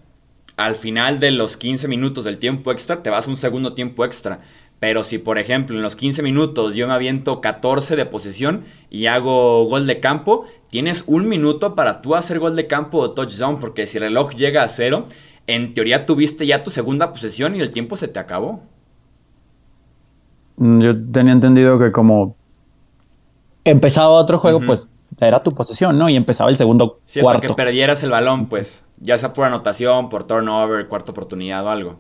[0.57, 4.05] al final de los 15 minutos del tiempo extra, te vas a un segundo tiempo
[4.05, 4.39] extra.
[4.79, 9.07] Pero si, por ejemplo, en los 15 minutos yo me aviento 14 de posesión y
[9.07, 13.59] hago gol de campo, tienes un minuto para tú hacer gol de campo o touchdown,
[13.59, 15.07] porque si el reloj llega a cero,
[15.47, 18.63] en teoría tuviste ya tu segunda posesión y el tiempo se te acabó.
[20.57, 22.37] Mm, yo tenía entendido que como
[23.65, 24.89] empezaba otro juego, pues
[25.21, 26.09] era tu posesión, ¿no?
[26.09, 30.09] Y empezaba el segundo sí, hasta que perdieras el balón, pues, ya sea por anotación,
[30.09, 31.97] por turnover, cuarta oportunidad o algo.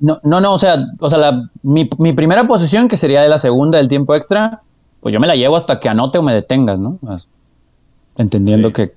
[0.00, 3.78] No, no, no, o sea, o sea mi, primera posesión, que sería de la segunda
[3.78, 4.62] del tiempo extra,
[5.00, 6.98] pues yo me la llevo hasta que anote o me detengas, ¿no?
[8.16, 8.92] Entendiendo que...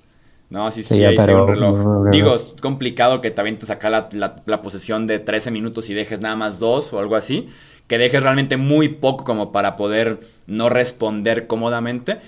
[0.50, 2.10] No, sí, sí, ahí pero, un reloj.
[2.12, 4.10] Digo, es complicado que también te saca la,
[4.46, 7.48] la, posesión de 13 minutos y dejes nada más dos o algo así.
[7.88, 12.20] Que dejes realmente muy poco como para poder no responder cómodamente,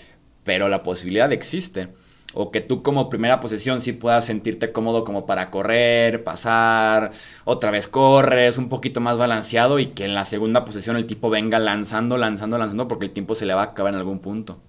[0.43, 1.89] pero la posibilidad existe.
[2.33, 7.11] O que tú como primera posición sí puedas sentirte cómodo como para correr, pasar,
[7.45, 11.31] otra vez corres, un poquito más balanceado y que en la segunda posición el tipo
[11.31, 14.59] venga lanzando, lanzando, lanzando porque el tiempo se le va a acabar en algún punto.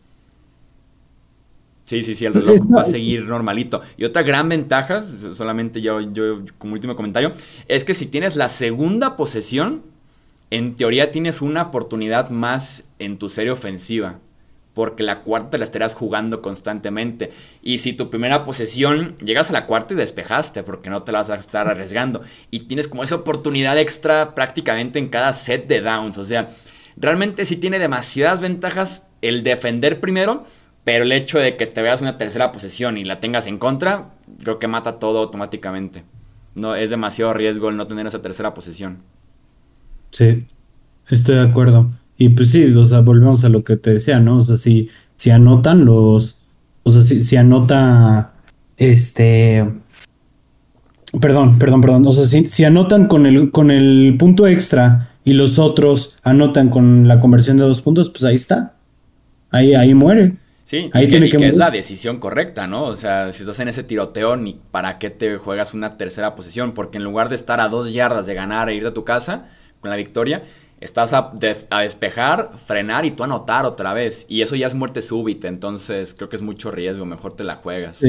[1.84, 3.80] Sí, sí, sí, el reloj va a seguir normalito.
[3.96, 5.02] Y otra gran ventaja,
[5.34, 7.32] solamente yo, yo como último comentario,
[7.66, 9.82] es que si tienes la segunda posesión,
[10.50, 14.18] en teoría tienes una oportunidad más en tu serie ofensiva
[14.78, 17.32] porque la cuarta la estarás jugando constantemente.
[17.62, 21.18] Y si tu primera posesión llegas a la cuarta y despejaste, porque no te la
[21.18, 22.20] vas a estar arriesgando.
[22.52, 26.16] Y tienes como esa oportunidad extra prácticamente en cada set de downs.
[26.16, 26.50] O sea,
[26.96, 30.44] realmente sí tiene demasiadas ventajas el defender primero,
[30.84, 34.10] pero el hecho de que te veas una tercera posesión y la tengas en contra,
[34.44, 36.04] creo que mata todo automáticamente.
[36.54, 39.02] No, es demasiado riesgo el no tener esa tercera posesión.
[40.10, 40.46] Sí,
[41.08, 41.90] estoy de acuerdo.
[42.16, 44.38] Y pues sí, o sea, volvemos a lo que te decía, ¿no?
[44.38, 46.42] O sea, si, si anotan los.
[46.82, 48.32] O sea, si, si anota.
[48.76, 49.64] Este.
[51.20, 52.06] Perdón, perdón, perdón.
[52.06, 56.70] O sea, si, si, anotan con el, con el punto extra y los otros anotan
[56.70, 58.74] con la conversión de dos puntos, pues ahí está.
[59.50, 60.34] Ahí, ahí muere.
[60.64, 62.84] Sí, ahí tiene que, es la decisión correcta, ¿no?
[62.84, 66.72] O sea, si estás en ese tiroteo, ni para qué te juegas una tercera posición,
[66.72, 69.46] porque en lugar de estar a dos yardas de ganar e ir a tu casa
[69.80, 70.42] con la victoria,
[70.80, 71.32] estás a,
[71.80, 74.26] despejar, frenar y tú anotar otra vez.
[74.28, 77.56] Y eso ya es muerte súbita, entonces creo que es mucho riesgo, mejor te la
[77.56, 78.02] juegas.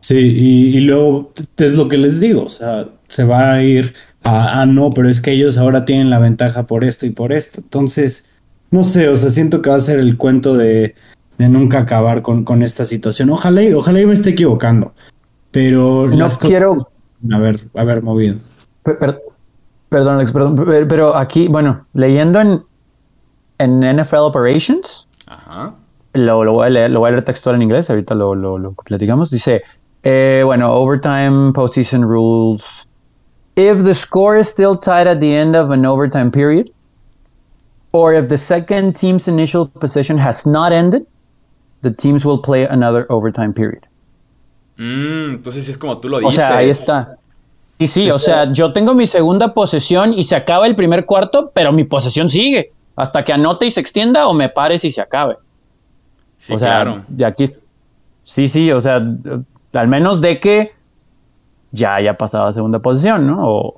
[0.00, 4.64] Sí, y, luego es lo que les digo, o sea, se va a ir a,
[4.66, 7.60] no, pero es que ellos ahora tienen la ventaja por esto y por esto.
[7.60, 8.30] Entonces,
[8.70, 10.94] no sé, o sea, siento que va a ser el cuento de,
[11.38, 13.30] nunca acabar con, con, esta situación.
[13.30, 14.94] Ojalá, ojalá yo me esté equivocando,
[15.50, 16.76] pero no las quiero...
[17.30, 18.36] haber, haber movido.
[18.84, 19.18] Pero,
[19.88, 20.54] Perdón, Alex, perdón,
[20.88, 22.62] pero aquí, bueno, leyendo en,
[23.58, 25.08] en NFL Operations,
[26.14, 28.58] Lo, lo, voy a leer, lo voy a leer textual en inglés, ahorita lo, lo,
[28.58, 29.62] lo platicamos, dice,
[30.04, 32.86] eh, bueno, overtime postseason rules.
[33.56, 36.70] If the score is still tied at the end of an overtime period,
[37.92, 41.06] or if the second team's initial possession has not ended,
[41.82, 43.86] the teams will play another overtime period.
[44.78, 46.34] Mm, entonces es como tú lo dices.
[46.34, 47.17] O sea, ahí está.
[47.78, 51.52] Y sí, o sea, yo tengo mi segunda posesión y se acaba el primer cuarto,
[51.54, 55.00] pero mi posesión sigue hasta que anote y se extienda o me pares y se
[55.00, 55.36] acabe.
[56.36, 57.04] Sí, claro.
[57.06, 57.46] De aquí.
[58.24, 59.00] Sí, sí, o sea,
[59.72, 60.72] al menos de que
[61.70, 63.74] ya haya pasado a segunda posición, ¿no?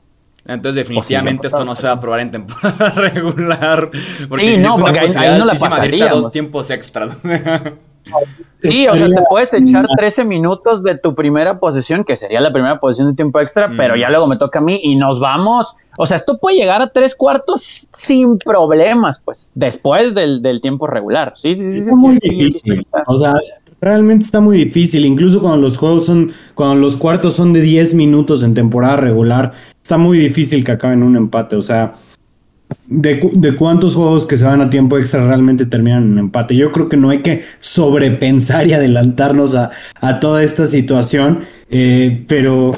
[0.46, 3.90] entonces definitivamente esto no se va a probar en temporada regular.
[4.28, 6.08] Porque sí, no, porque ahí, no la pasaría.
[6.08, 7.16] dos tiempos extras.
[8.62, 12.52] Sí, o sea, te puedes echar 13 minutos de tu primera posición, que sería la
[12.52, 15.76] primera posición de tiempo extra, pero ya luego me toca a mí y nos vamos.
[15.98, 21.32] O sea, esto puede llegar a tres cuartos sin problemas, pues, después del, tiempo regular.
[21.36, 21.78] Sí, sí, sí.
[21.78, 22.86] Está muy difícil.
[23.06, 23.34] O sea,
[23.80, 25.06] realmente está muy difícil.
[25.06, 29.52] Incluso cuando los juegos son, cuando los cuartos son de 10 minutos en temporada regular,
[29.82, 31.56] está muy difícil que acaben un empate.
[31.56, 31.94] O sea,
[32.86, 36.56] de, cuántos juegos que se van a tiempo extra realmente terminan en empate.
[36.56, 39.70] Yo creo que no hay que sobrepensar y adelantarnos a,
[40.20, 42.72] toda esta situación, eh, pero,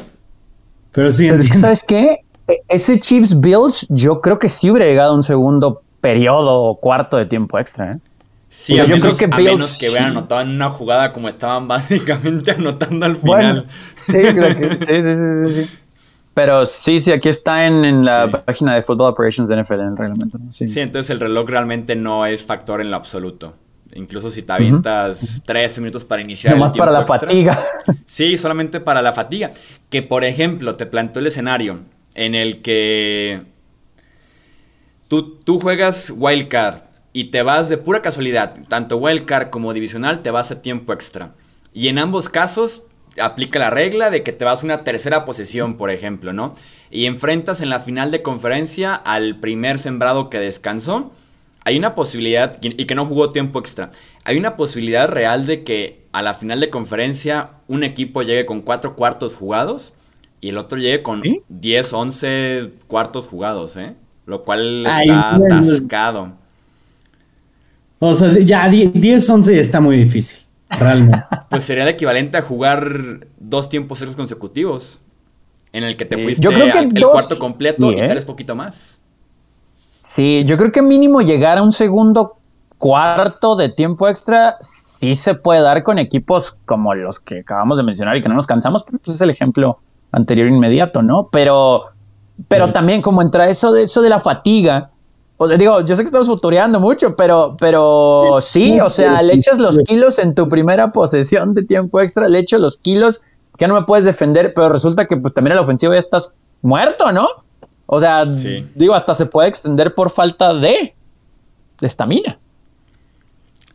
[0.92, 1.30] pero sí.
[1.52, 2.18] ¿Sabes qué?
[2.48, 6.76] E, ese Chiefs Bills, yo creo que sí hubiera llegado a un segundo periodo o
[6.76, 7.92] cuarto de tiempo extra.
[7.92, 7.96] ¿eh?
[8.48, 12.50] Sí, yo creo que a menos que hubieran anotado en una jugada como estaban básicamente
[12.50, 13.66] anotando al final.
[13.96, 15.70] sí, sí, sí, sí.
[16.34, 19.96] Pero sí, sí, aquí está en, la página de Football Operations de NFL en el
[19.96, 20.38] reglamento.
[20.50, 20.64] Sí.
[20.80, 23.54] entonces el reloj realmente no es factor en lo absoluto.
[23.94, 26.54] Incluso si te avientas 13 minutos para iniciar.
[26.54, 27.58] Nomás para la fatiga.
[28.06, 29.52] Sí, solamente para la fatiga.
[29.90, 31.80] Que por ejemplo, te planteo el escenario
[32.14, 33.42] en el que
[35.08, 40.30] tú, tú juegas Wildcard y te vas de pura casualidad, tanto Wildcard como Divisional, te
[40.30, 41.34] vas a tiempo extra.
[41.74, 42.86] Y en ambos casos
[43.20, 46.54] aplica la regla de que te vas a una tercera posición, por ejemplo, ¿no?
[46.90, 51.12] Y enfrentas en la final de conferencia al primer sembrado que descansó.
[51.64, 53.90] Hay una posibilidad, y que no jugó tiempo extra,
[54.24, 58.60] hay una posibilidad real de que a la final de conferencia un equipo llegue con
[58.60, 59.92] cuatro cuartos jugados
[60.40, 63.94] y el otro llegue con 10, 11 cuartos jugados, ¿eh?
[64.26, 66.32] Lo cual está atascado.
[68.00, 70.40] O sea, ya 10, 11 está muy difícil,
[70.78, 71.24] realmente.
[71.48, 75.00] pues sería el equivalente a jugar dos tiempos serios consecutivos.
[75.72, 79.00] En el que te fuiste el cuarto completo y tal vez poquito más.
[80.00, 82.36] Sí, yo creo que mínimo llegar a un segundo
[82.76, 87.84] cuarto de tiempo extra sí se puede dar con equipos como los que acabamos de
[87.84, 89.78] mencionar y que no nos cansamos, pues es el ejemplo
[90.10, 91.28] anterior inmediato, ¿no?
[91.30, 91.84] Pero,
[92.48, 94.90] pero también como entra eso de eso de la fatiga,
[95.42, 99.58] o digo, yo sé que estamos futureando mucho, pero, pero sí, o sea, le echas
[99.58, 103.20] los kilos en tu primera posesión de tiempo extra, le echas los kilos
[103.58, 106.32] que no me puedes defender, pero resulta que pues también en la ofensiva ya estás
[106.62, 107.26] muerto, ¿no?
[107.86, 110.94] O sea, digo, hasta se puede extender por falta de
[111.80, 112.38] estamina.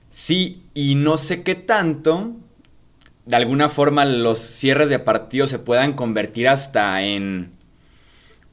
[0.10, 2.32] Sí, y no sé qué tanto,
[3.26, 7.52] de alguna forma los cierres de partido se puedan convertir hasta en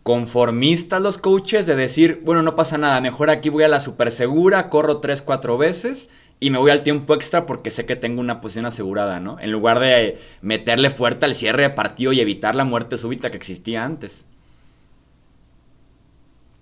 [0.04, 4.10] conformistas los coaches de decir, bueno, no pasa nada, mejor aquí voy a la super
[4.10, 8.20] segura, corro 3, 4 veces y me voy al tiempo extra porque sé que tengo
[8.20, 9.40] una posición asegurada, ¿no?
[9.40, 13.38] En lugar de meterle fuerte al cierre de partido y evitar la muerte súbita que
[13.38, 14.26] existía antes.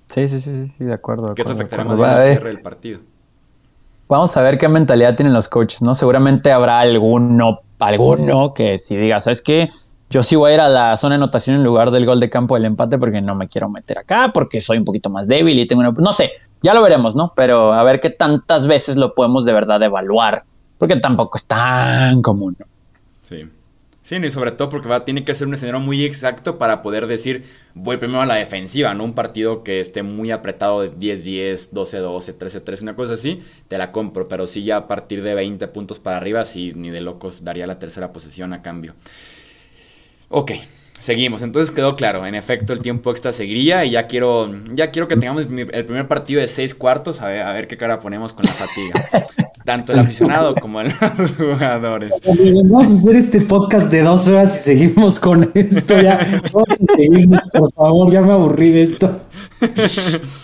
[0.06, 1.34] Sí, sí, sí, sí, de acuerdo.
[1.34, 3.00] que eso afectará más el cierre del partido.
[4.08, 5.94] Vamos a ver qué mentalidad tienen los coaches, ¿no?
[5.94, 9.68] Seguramente habrá alguno, alguno que si diga, ¿sabes qué?
[10.12, 12.28] Yo sí voy a ir a la zona de anotación en lugar del gol de
[12.28, 15.58] campo del empate porque no me quiero meter acá, porque soy un poquito más débil
[15.58, 15.90] y tengo una...
[15.90, 17.32] No sé, ya lo veremos, ¿no?
[17.34, 20.44] Pero a ver qué tantas veces lo podemos de verdad evaluar,
[20.76, 22.66] porque tampoco es tan común, ¿no?
[23.22, 23.48] Sí.
[24.02, 27.06] Sí, y sobre todo porque va, tiene que ser un escenario muy exacto para poder
[27.06, 29.04] decir, voy primero a la defensiva, ¿no?
[29.04, 33.92] Un partido que esté muy apretado de 10-10, 12-12, 13-13, una cosa así, te la
[33.92, 34.28] compro.
[34.28, 37.66] Pero sí ya a partir de 20 puntos para arriba, sí, ni de locos daría
[37.66, 38.94] la tercera posición a cambio.
[40.34, 40.52] Ok,
[40.98, 41.42] seguimos.
[41.42, 45.14] Entonces quedó claro, en efecto el tiempo extra seguiría y ya quiero, ya quiero que
[45.14, 48.46] tengamos el primer partido de seis cuartos, a ver, a ver qué cara ponemos con
[48.46, 49.06] la fatiga.
[49.66, 50.82] Tanto el aficionado como
[51.18, 52.14] los jugadores.
[52.24, 56.00] Vamos a hacer este podcast de dos horas y seguimos con esto.
[56.00, 59.20] Ya, vamos a seguirnos, por favor, ya me aburrí de esto.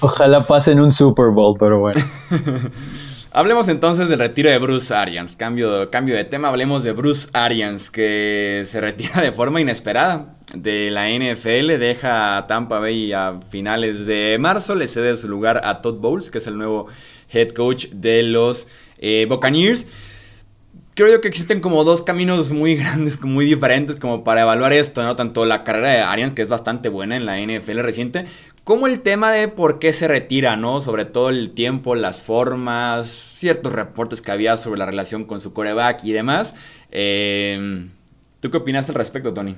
[0.00, 2.00] Ojalá pasen un Super Bowl, pero bueno.
[3.30, 5.36] Hablemos entonces del retiro de Bruce Arians.
[5.36, 10.90] Cambio, cambio de tema, hablemos de Bruce Arians, que se retira de forma inesperada de
[10.90, 15.82] la NFL, deja a Tampa Bay a finales de marzo, le cede su lugar a
[15.82, 16.86] Todd Bowles, que es el nuevo
[17.30, 19.86] head coach de los eh, Buccaneers.
[20.94, 25.02] Creo yo que existen como dos caminos muy grandes, muy diferentes como para evaluar esto,
[25.02, 25.16] ¿no?
[25.16, 28.24] Tanto la carrera de Arians, que es bastante buena en la NFL reciente,
[28.68, 30.82] como el tema de por qué se retira, ¿no?
[30.82, 35.54] Sobre todo el tiempo, las formas, ciertos reportes que había sobre la relación con su
[35.54, 36.54] coreback y demás.
[36.90, 37.88] Eh,
[38.40, 39.54] ¿Tú qué opinas al respecto, Tony?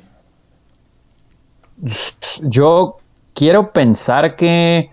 [2.43, 2.99] Yo
[3.35, 4.93] quiero pensar que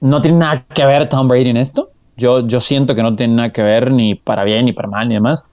[0.00, 1.92] no tiene nada que ver Tom Brady en esto.
[2.16, 5.06] Yo, yo siento que no tiene nada que ver ni para bien ni para mal
[5.06, 5.44] ni demás.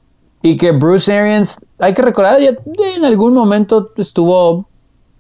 [0.42, 2.56] Y que Bruce Arians, hay que recordar, ya
[2.98, 4.68] en algún momento estuvo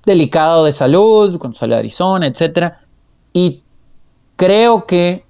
[0.06, 2.74] delicado de salud, salió de Arizona, etc.
[3.32, 3.64] Y
[4.36, 5.26] creo que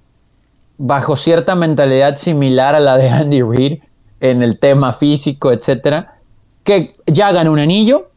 [0.78, 3.78] bajo cierta mentalidad similar a la de Andy Reid
[4.20, 6.06] en el tema físico, etc.,
[6.64, 8.08] que ya ganó un anillo,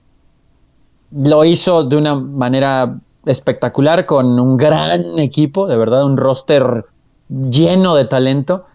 [1.11, 6.85] lo hizo de una manera espectacular con un gran equipo, de verdad, un roster
[7.29, 8.65] lleno de talento.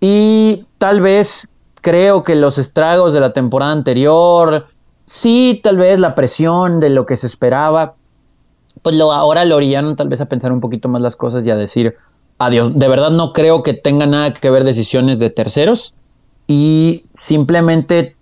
[0.00, 1.48] Y tal vez
[1.80, 4.66] creo que los estragos de la temporada anterior,
[5.06, 7.94] Sí, tal vez la presión de lo que se esperaba,
[8.82, 11.50] pues lo, ahora lo orillaron tal vez a pensar un poquito más las cosas y
[11.50, 11.96] a decir
[12.38, 12.78] adiós.
[12.78, 15.94] De verdad no creo que tenga nada que ver decisiones de terceros
[16.46, 18.16] y simplemente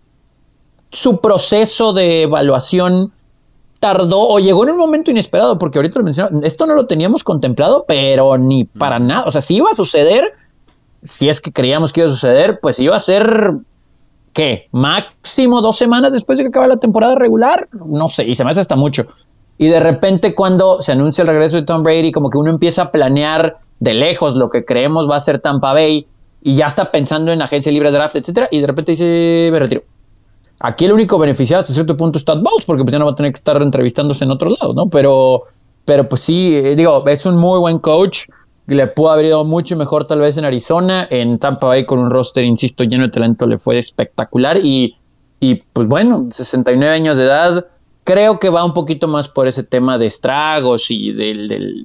[0.91, 3.13] su proceso de evaluación
[3.79, 7.25] tardó o llegó en un momento inesperado, porque ahorita lo mencionaba, esto no lo teníamos
[7.25, 9.25] contemplado, pero ni para nada.
[9.25, 10.35] O sea, si iba a suceder,
[11.03, 13.55] si es que creíamos que iba a suceder, pues iba a ser
[14.33, 14.69] ¿qué?
[14.73, 17.69] Máximo dos semanas después de que acabe la temporada regular.
[17.73, 19.07] No sé, y se me hace hasta mucho.
[19.59, 22.83] Y de repente cuando se anuncia el regreso de Tom Brady, como que uno empieza
[22.83, 26.07] a planear de lejos lo que creemos va a ser Tampa Bay
[26.43, 29.83] y ya está pensando en agencia libre draft, etcétera, y de repente dice, me retiro.
[30.61, 33.13] Aquí el único beneficiado hasta cierto punto es Todd Bowles, porque pues ya no va
[33.13, 34.87] a tener que estar entrevistándose en otro lado, ¿no?
[34.89, 35.45] Pero,
[35.85, 38.27] pero pues sí, eh, digo, es un muy buen coach
[38.75, 41.07] le pudo haber ido mucho mejor tal vez en Arizona.
[41.11, 44.59] En Tampa Bay con un roster, insisto, lleno de talento le fue espectacular.
[44.59, 44.95] Y
[45.41, 47.67] Y pues bueno, 69 años de edad,
[48.05, 51.35] creo que va un poquito más por ese tema de estragos y de,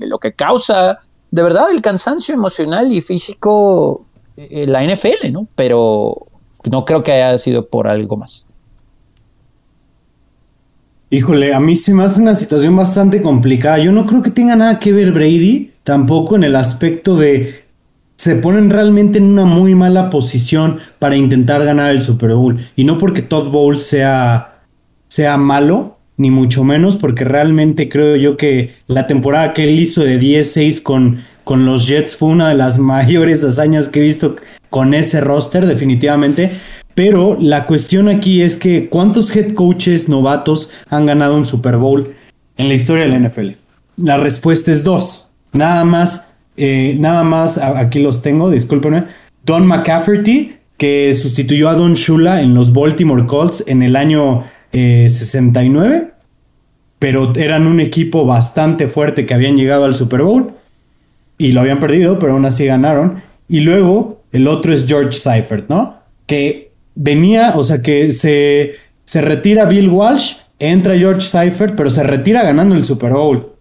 [0.01, 0.99] lo que causa,
[1.31, 4.05] de verdad, el cansancio emocional y físico
[4.35, 5.47] en la NFL, ¿no?
[5.55, 6.27] Pero
[6.69, 8.45] no creo que haya sido por algo más.
[11.09, 13.77] Híjole, a mí se me hace una situación bastante complicada.
[13.77, 17.65] Yo no creo que tenga nada que ver Brady, tampoco en el aspecto de
[18.15, 22.59] se ponen realmente en una muy mala posición para intentar ganar el Super Bowl.
[22.75, 24.61] Y no porque Todd Bowl sea,
[25.07, 30.03] sea malo, ni mucho menos, porque realmente creo yo que la temporada que él hizo
[30.03, 34.37] de 10-6 con, con los Jets fue una de las mayores hazañas que he visto
[34.69, 36.51] con ese roster, definitivamente.
[36.95, 42.13] Pero la cuestión aquí es que ¿cuántos head coaches novatos han ganado un Super Bowl
[42.57, 43.49] en la historia de la NFL?
[43.97, 45.27] La respuesta es dos.
[45.51, 49.05] Nada más eh, nada más, aquí los tengo, discúlpenme.
[49.43, 55.95] Don McCafferty, que sustituyó a Don Shula en los Baltimore Colts en el año 69,
[55.95, 56.11] eh,
[56.99, 60.53] pero eran un equipo bastante fuerte que habían llegado al Super Bowl
[61.37, 63.21] y lo habían perdido, pero aún así ganaron.
[63.47, 65.97] Y luego el otro es George Seifert, ¿no?
[66.25, 66.64] Que
[66.95, 72.43] venía, o sea, que se, se retira Bill Walsh, entra George Seifert, pero se retira
[72.43, 73.55] ganando el Super Bowl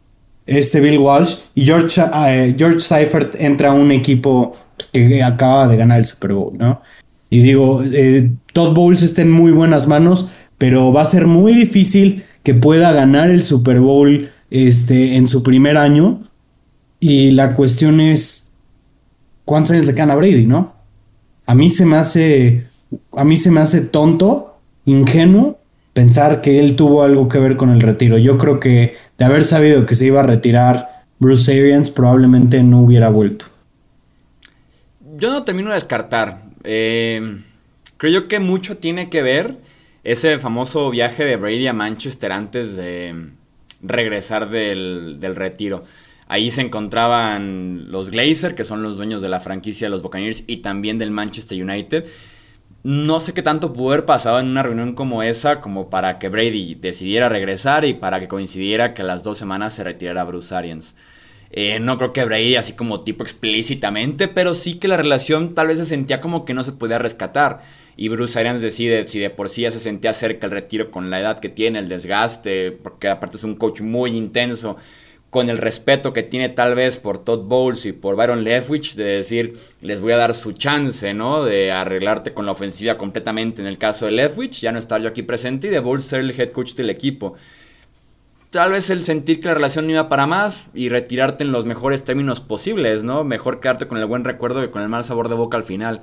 [0.47, 5.69] este Bill Walsh y George, uh, George Seifert entra a un equipo pues, que acaba
[5.69, 6.83] de ganar el Super Bowl, ¿no?
[7.31, 10.29] Y digo, eh, Todd Bowles está en muy buenas manos,
[10.59, 15.43] pero va a ser muy difícil que pueda ganar el Super Bowl este, en su
[15.43, 16.23] primer año.
[17.01, 18.53] Y la cuestión es,
[19.45, 20.75] ¿cuántos años le quedan a Brady, no?
[21.47, 22.67] A mí se me hace,
[23.13, 25.59] a mí se me hace tonto, ingenuo,
[25.93, 28.19] pensar que él tuvo algo que ver con el retiro.
[28.19, 32.81] Yo creo que de haber sabido que se iba a retirar Bruce Arians, probablemente no
[32.81, 33.47] hubiera vuelto.
[35.17, 36.43] Yo no termino de descartar.
[36.65, 37.41] Eh,
[37.97, 39.57] creo que mucho tiene que ver
[40.03, 43.31] ese famoso viaje de Brady a Manchester antes de
[43.81, 45.85] regresar del, del retiro.
[46.27, 50.45] Ahí se encontraban los Glazer, que son los dueños de la franquicia de los Buccaneers
[50.47, 52.07] y también del Manchester United.
[52.85, 56.29] No sé qué tanto pudo haber pasado en una reunión como esa como para que
[56.29, 60.55] Brady decidiera regresar y para que coincidiera que a las dos semanas se retirara Bruce
[60.55, 60.95] Arians.
[61.51, 65.69] Eh, no creo que Brady así como tipo explícitamente, pero sí que la relación tal
[65.69, 67.63] vez se sentía como que no se podía rescatar.
[67.97, 71.09] Y Bruce Arians decide si de por sí ya se sentía cerca el retiro con
[71.09, 74.77] la edad que tiene, el desgaste, porque aparte es un coach muy intenso
[75.35, 79.03] con el respeto que tiene tal vez por Todd Bowles y por Byron Leftwich, de
[79.03, 81.43] decir, les voy a dar su chance, ¿no?
[81.43, 85.09] De arreglarte con la ofensiva completamente en el caso de Leftwich, ya no estar yo
[85.09, 87.35] aquí presente, y de Bowles ser el head coach del equipo.
[88.51, 91.65] Tal vez el sentir que la relación no iba para más y retirarte en los
[91.65, 93.25] mejores términos posibles, ¿no?
[93.25, 96.03] Mejor quedarte con el buen recuerdo que con el mal sabor de boca al final.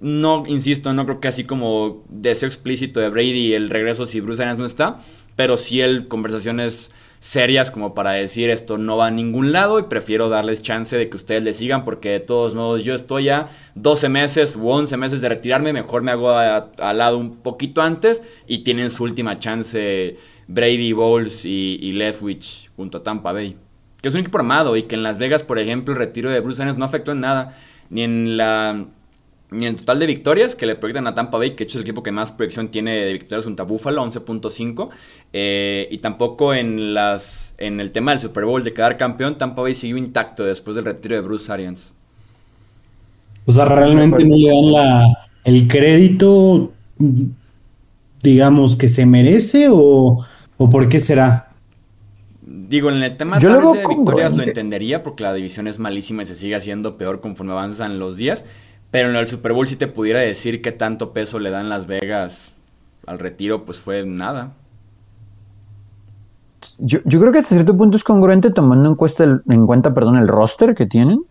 [0.00, 4.42] No, insisto, no creo que así como deseo explícito de Brady el regreso si Bruce
[4.42, 4.98] Arians no está,
[5.34, 9.84] pero sí el conversaciones serias como para decir esto no va a ningún lado y
[9.84, 13.48] prefiero darles chance de que ustedes le sigan porque de todos modos yo estoy a
[13.74, 18.22] 12 meses u 11 meses de retirarme, mejor me hago al lado un poquito antes
[18.46, 20.16] y tienen su última chance
[20.48, 23.56] Brady Bowles y, y Leftwich junto a Tampa Bay.
[24.00, 26.40] Que es un equipo armado y que en Las Vegas, por ejemplo, el retiro de
[26.40, 27.56] Bruce Arians no afectó en nada,
[27.90, 28.86] ni en la
[29.50, 31.82] ni en total de victorias que le proyectan a Tampa Bay, que hecho es el
[31.82, 34.90] equipo que más proyección tiene de victorias junto a Buffalo, 11.5.
[35.32, 39.62] Eh, y tampoco en, las, en el tema del Super Bowl de quedar campeón, Tampa
[39.62, 41.94] Bay siguió intacto después del retiro de Bruce Arians.
[43.44, 46.72] O sea, realmente no le dan la, el crédito,
[48.22, 50.26] digamos, que se merece o,
[50.56, 51.50] o por qué será.
[52.42, 56.34] Digo, en el tema de victorias lo entendería porque la división es malísima y se
[56.34, 58.44] sigue haciendo peor conforme avanzan los días.
[58.96, 61.86] Pero en el Super Bowl, si te pudiera decir qué tanto peso le dan Las
[61.86, 62.54] Vegas
[63.06, 64.54] al retiro, pues fue nada.
[66.78, 70.74] Yo, creo que hasta cierto punto es congruente tomando en, en cuenta perdón, el roster
[70.74, 71.22] que tienen,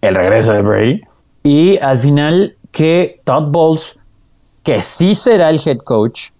[0.00, 1.00] el regreso de Brady,
[1.44, 3.96] y al final que Todd Bowles,
[4.64, 6.30] que sí será el head coach,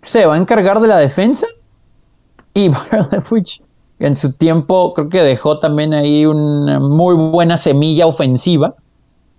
[0.00, 1.46] se va a encargar de la defensa.
[2.54, 2.70] Y
[3.98, 8.74] en su tiempo creo que dejó también ahí una muy buena semilla ofensiva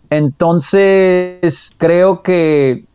[0.10, 2.86] entonces, creo que,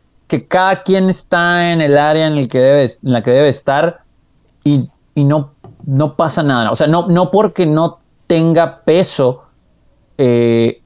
[0.49, 4.01] cada quien está en el área que en la que debe estar
[4.65, 5.51] y, no,
[5.85, 6.71] no pasa nada.
[6.71, 9.43] O sea, no, no porque no tenga peso,
[10.17, 10.81] eh,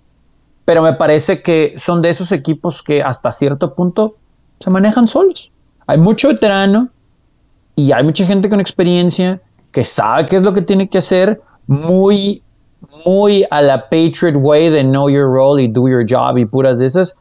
[0.65, 4.17] pero me parece que son de esos equipos que hasta cierto punto
[4.59, 5.51] se manejan solos.
[5.87, 6.89] Hay mucho veterano
[7.75, 11.41] y hay mucha gente con experiencia que sabe qué es lo que tiene que hacer,
[11.65, 12.43] muy
[13.05, 16.79] muy a la Patriot Way de know your role y do your job y puras
[16.79, 17.15] de esas.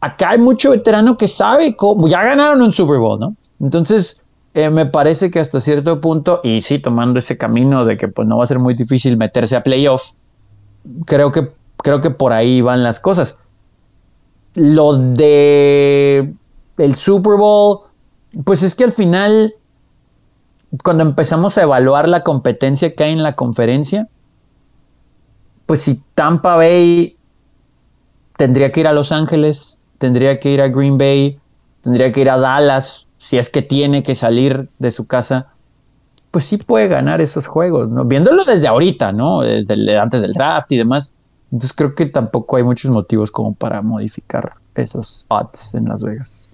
[0.00, 3.34] Acá hay mucho veterano que sabe cómo, ya ganaron un Super Bowl, ¿no?
[3.60, 4.20] Entonces,
[4.52, 8.28] eh, me parece que hasta cierto punto, y sí, tomando ese camino de que pues
[8.28, 10.12] no va a ser muy difícil meterse a playoff,
[11.06, 13.38] creo que, creo que por ahí van las cosas.
[14.54, 16.34] Lo de
[16.78, 17.80] el Super Bowl,
[18.44, 19.54] pues es que al final,
[20.82, 24.08] cuando empezamos a evaluar la competencia que hay en la conferencia,
[25.66, 27.16] pues si Tampa Bay
[28.36, 31.38] tendría que ir a Los Ángeles, tendría que ir a Green Bay,
[31.82, 35.48] tendría que ir a Dallas, si es que tiene que salir de su casa,
[36.30, 38.04] pues sí puede ganar esos juegos, ¿no?
[38.04, 39.42] Viéndolo desde ahorita, ¿no?
[39.42, 41.12] Desde antes del draft y demás.
[41.52, 46.48] Entonces creo que tampoco hay muchos motivos como para modificar esos odds en Las Vegas.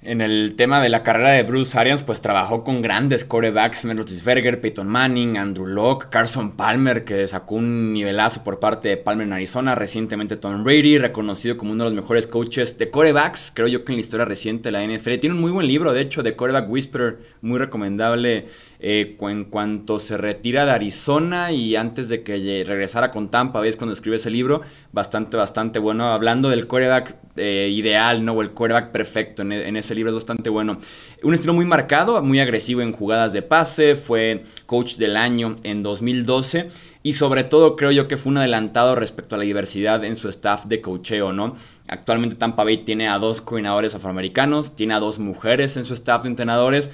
[0.00, 4.60] En el tema de la carrera de Bruce Arians, pues trabajó con grandes corebacks, Roethlisberger,
[4.60, 9.32] Peyton Manning, Andrew Locke, Carson Palmer, que sacó un nivelazo por parte de Palmer en
[9.32, 13.84] Arizona, recientemente Tom Brady, reconocido como uno de los mejores coaches de corebacks, creo yo
[13.84, 15.18] que en la historia reciente de la NFL.
[15.18, 18.46] Tiene un muy buen libro, de hecho, de Coreback Whisperer, muy recomendable
[18.80, 23.76] eh, en cuanto se retira de Arizona y antes de que regresara con Tampa, ves
[23.76, 24.60] cuando escribe ese libro,
[24.92, 28.32] bastante, bastante bueno, hablando del coreback eh, ideal, ¿no?
[28.32, 30.78] O el coreback perfecto en, en, ese libro es bastante bueno.
[31.22, 35.82] Un estilo muy marcado, muy agresivo en jugadas de pase, fue coach del año en
[35.82, 36.68] 2012
[37.02, 40.28] y sobre todo creo yo que fue un adelantado respecto a la diversidad en su
[40.28, 41.54] staff de coacheo, ¿no?
[41.86, 46.24] Actualmente Tampa Bay tiene a dos coordinadores afroamericanos, tiene a dos mujeres en su staff
[46.24, 46.90] de entrenadores,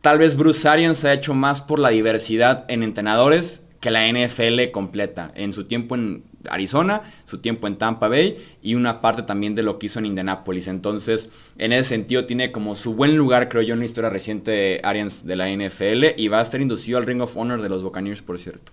[0.00, 4.70] Tal vez Bruce Arians ha hecho más por la diversidad en entrenadores que la NFL
[4.72, 5.32] completa.
[5.34, 9.62] En su tiempo en Arizona, su tiempo en Tampa Bay y una parte también de
[9.62, 10.68] lo que hizo en Indianapolis.
[10.68, 14.50] Entonces, en ese sentido, tiene como su buen lugar, creo yo, en la historia reciente
[14.50, 17.68] de Arians de la NFL y va a estar inducido al Ring of Honor de
[17.68, 18.72] los Buccaneers, por cierto.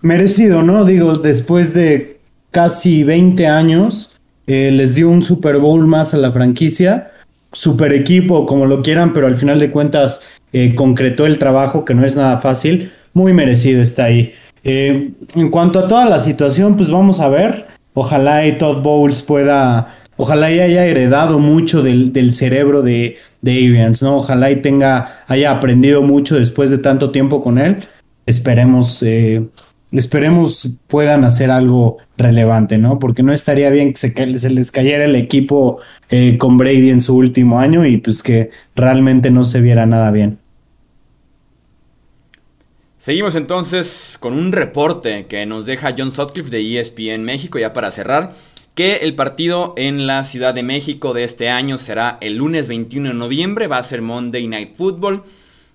[0.00, 0.84] Merecido, ¿no?
[0.84, 2.20] Digo, después de
[2.50, 4.12] casi 20 años,
[4.46, 7.12] eh, les dio un Super Bowl más a la franquicia
[7.52, 10.20] super equipo, como lo quieran, pero al final de cuentas
[10.52, 12.92] eh, concretó el trabajo, que no es nada fácil.
[13.12, 14.32] Muy merecido está ahí.
[14.64, 17.66] Eh, en cuanto a toda la situación, pues vamos a ver.
[17.94, 24.16] Ojalá y Todd Bowles pueda, ojalá y haya heredado mucho del, cerebro de, de ¿no?
[24.16, 27.78] Ojalá y tenga, haya aprendido mucho después de tanto tiempo con él.
[28.26, 29.48] Esperemos eh,
[29.92, 32.98] esperemos puedan hacer algo relevante, ¿no?
[32.98, 35.78] Porque no estaría bien que se, les cayera el equipo
[36.10, 40.10] eh, con Brady en su último año y pues que realmente no se viera nada
[40.10, 40.38] bien.
[42.98, 47.90] Seguimos entonces con un reporte que nos deja John Sutcliffe de ESPN México, ya para
[47.90, 48.32] cerrar,
[48.74, 53.08] que el partido en la Ciudad de México de este año será el lunes 21
[53.08, 55.22] de noviembre, va a ser Monday Night Football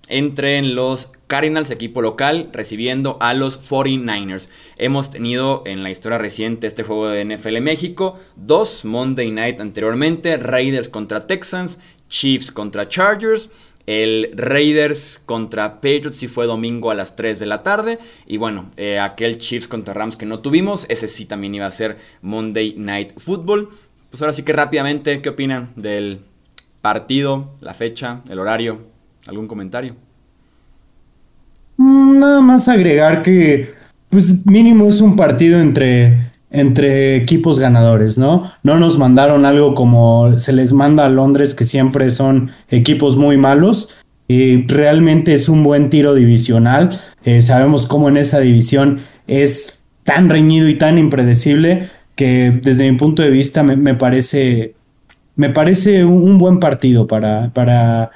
[0.08, 4.48] entre los Cardinals, equipo local, recibiendo a los 49ers.
[4.76, 10.36] Hemos tenido en la historia reciente este juego de NFL México, dos Monday Night anteriormente,
[10.36, 13.50] Raiders contra Texans, Chiefs contra Chargers.
[13.86, 17.98] El Raiders contra Patriots sí fue domingo a las 3 de la tarde.
[18.26, 21.70] Y bueno, eh, aquel Chiefs contra Rams que no tuvimos, ese sí también iba a
[21.70, 23.68] ser Monday Night Football.
[24.10, 26.20] Pues ahora sí que rápidamente, ¿qué opinan del
[26.80, 28.93] partido, la fecha, el horario?
[29.26, 29.94] ¿Algún comentario?
[31.76, 33.72] Nada más agregar que,
[34.10, 38.50] pues mínimo es un partido entre, entre equipos ganadores, ¿no?
[38.62, 43.36] No nos mandaron algo como se les manda a Londres, que siempre son equipos muy
[43.36, 43.90] malos.
[44.28, 46.98] Y realmente es un buen tiro divisional.
[47.24, 52.96] Eh, sabemos cómo en esa división es tan reñido y tan impredecible que desde mi
[52.96, 54.74] punto de vista me, parece
[55.36, 58.12] me parece un, buen partido para, para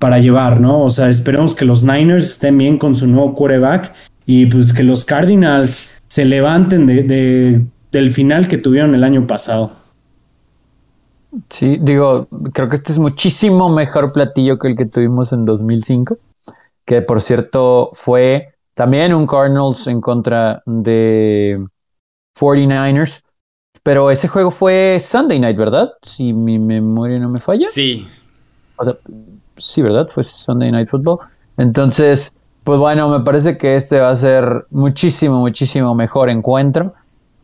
[0.00, 0.82] para llevar, ¿no?
[0.82, 3.92] O sea, esperemos que los Niners estén bien con su nuevo quarterback
[4.24, 9.72] y pues que los Cardinals se levanten de, del final que tuvieron el año pasado.
[11.50, 16.16] Sí, digo, creo que este es muchísimo mejor platillo que el que tuvimos en 2005,
[16.86, 21.62] que por cierto fue también un Cardinals en contra de
[22.40, 23.22] 49ers,
[23.82, 25.90] pero ese juego fue Sunday Night, ¿verdad?
[26.00, 27.68] Si mi memoria no me falla.
[27.68, 28.08] Sí
[29.60, 30.08] sí, ¿verdad?
[30.08, 31.18] Fue Sunday Night Football.
[31.56, 32.32] Entonces,
[32.64, 36.94] pues bueno, me parece que este va a ser muchísimo, muchísimo mejor encuentro.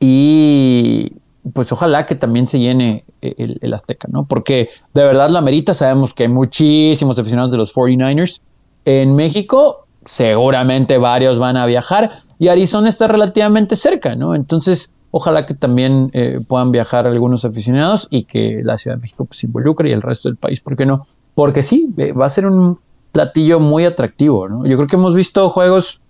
[0.01, 1.12] Y
[1.53, 4.27] pues ojalá que también se llene el, Azteca, ¿no?
[4.27, 8.41] Porque de verdad la merita, sabemos que hay muchísimos aficionados de los 49ers.
[8.85, 14.35] En México, seguramente varios van a viajar y Arizona está relativamente cerca, ¿no?
[14.35, 19.25] Entonces, ojalá que también eh, puedan viajar algunos aficionados y que la Ciudad de México
[19.25, 21.07] pues, se involucre y el resto del país, ¿por qué no?
[21.37, 22.80] Porque sí, eh, va a ser un
[23.12, 24.66] platillo muy atractivo, ¿no?
[24.66, 26.01] Yo creo que hemos visto juegos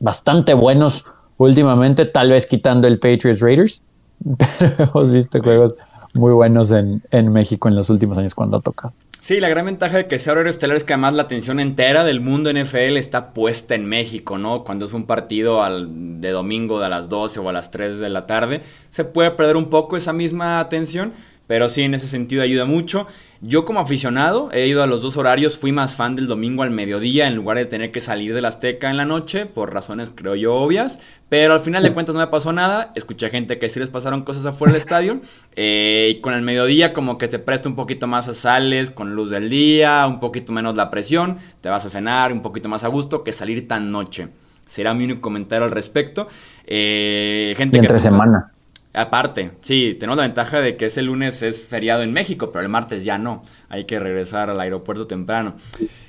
[0.00, 1.04] bastante buenos
[1.36, 3.82] últimamente, tal vez quitando el Patriots Raiders,
[4.58, 5.76] pero hemos visto juegos
[6.12, 8.92] muy buenos en, México en los últimos años cuando ha tocado.
[9.20, 12.02] Sí, la gran ventaja de que sea horario estelar es que además la atención entera
[12.02, 14.64] del mundo NFL está puesta en México, ¿no?
[14.64, 18.00] Cuando es un partido al, de domingo de a las 12 o a las 3
[18.00, 21.12] de la tarde, se puede perder un poco esa misma atención,
[21.46, 23.06] pero sí, en ese sentido ayuda mucho.
[23.40, 26.72] Yo como aficionado he ido a los dos horarios, fui más fan del domingo al
[26.72, 30.10] mediodía en lugar de tener que salir de la Azteca en la noche, por razones
[30.12, 33.68] creo yo obvias, pero al final de cuentas no me pasó nada, escuché gente que
[33.68, 35.20] sí les pasaron cosas afuera del estadio,
[35.54, 39.14] eh, y con el mediodía como que se presta un poquito más a sales, con
[39.14, 42.82] luz del día, un poquito menos la presión, te vas a cenar un poquito más
[42.82, 44.30] a gusto que salir tan noche.
[44.66, 46.28] Será mi único comentario al respecto.
[46.66, 48.52] Eh, gente y entre semana.
[48.98, 52.68] Aparte, sí, tenemos la ventaja de que ese lunes es feriado en México, pero el
[52.68, 53.44] martes ya no.
[53.68, 55.54] Hay que regresar al aeropuerto temprano.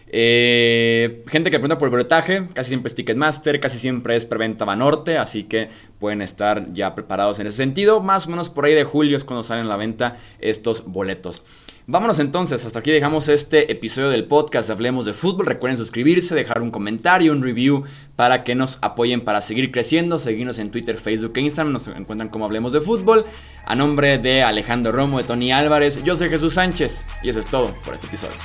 [0.08, 4.66] Eh, gente que pregunta por el boletaje, casi siempre es Ticketmaster, casi siempre es preventa
[4.66, 5.70] Banorte, así que
[6.00, 8.02] pueden estar ya preparados en ese sentido.
[8.02, 11.44] Más o menos por ahí de julio es cuando salen a la venta estos boletos.
[11.92, 15.48] Vámonos entonces, hasta aquí dejamos este episodio del podcast Hablemos de Fútbol.
[15.48, 17.84] Recuerden suscribirse, dejar un comentario, un review
[18.16, 20.20] para que nos apoyen para seguir creciendo.
[20.20, 21.74] Seguirnos en Twitter, Facebook e Instagram.
[21.74, 23.26] Nos encuentran como Hablemos de Fútbol.
[23.66, 27.48] A nombre de Alejandro Romo, de Tony Álvarez, yo soy Jesús Sánchez y eso es
[27.48, 28.36] todo por este episodio.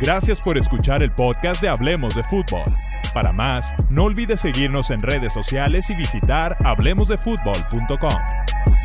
[0.00, 2.64] Gracias por escuchar el podcast de Hablemos de Fútbol.
[3.12, 8.81] Para más, no olvides seguirnos en redes sociales y visitar hablemosdefutbol.com.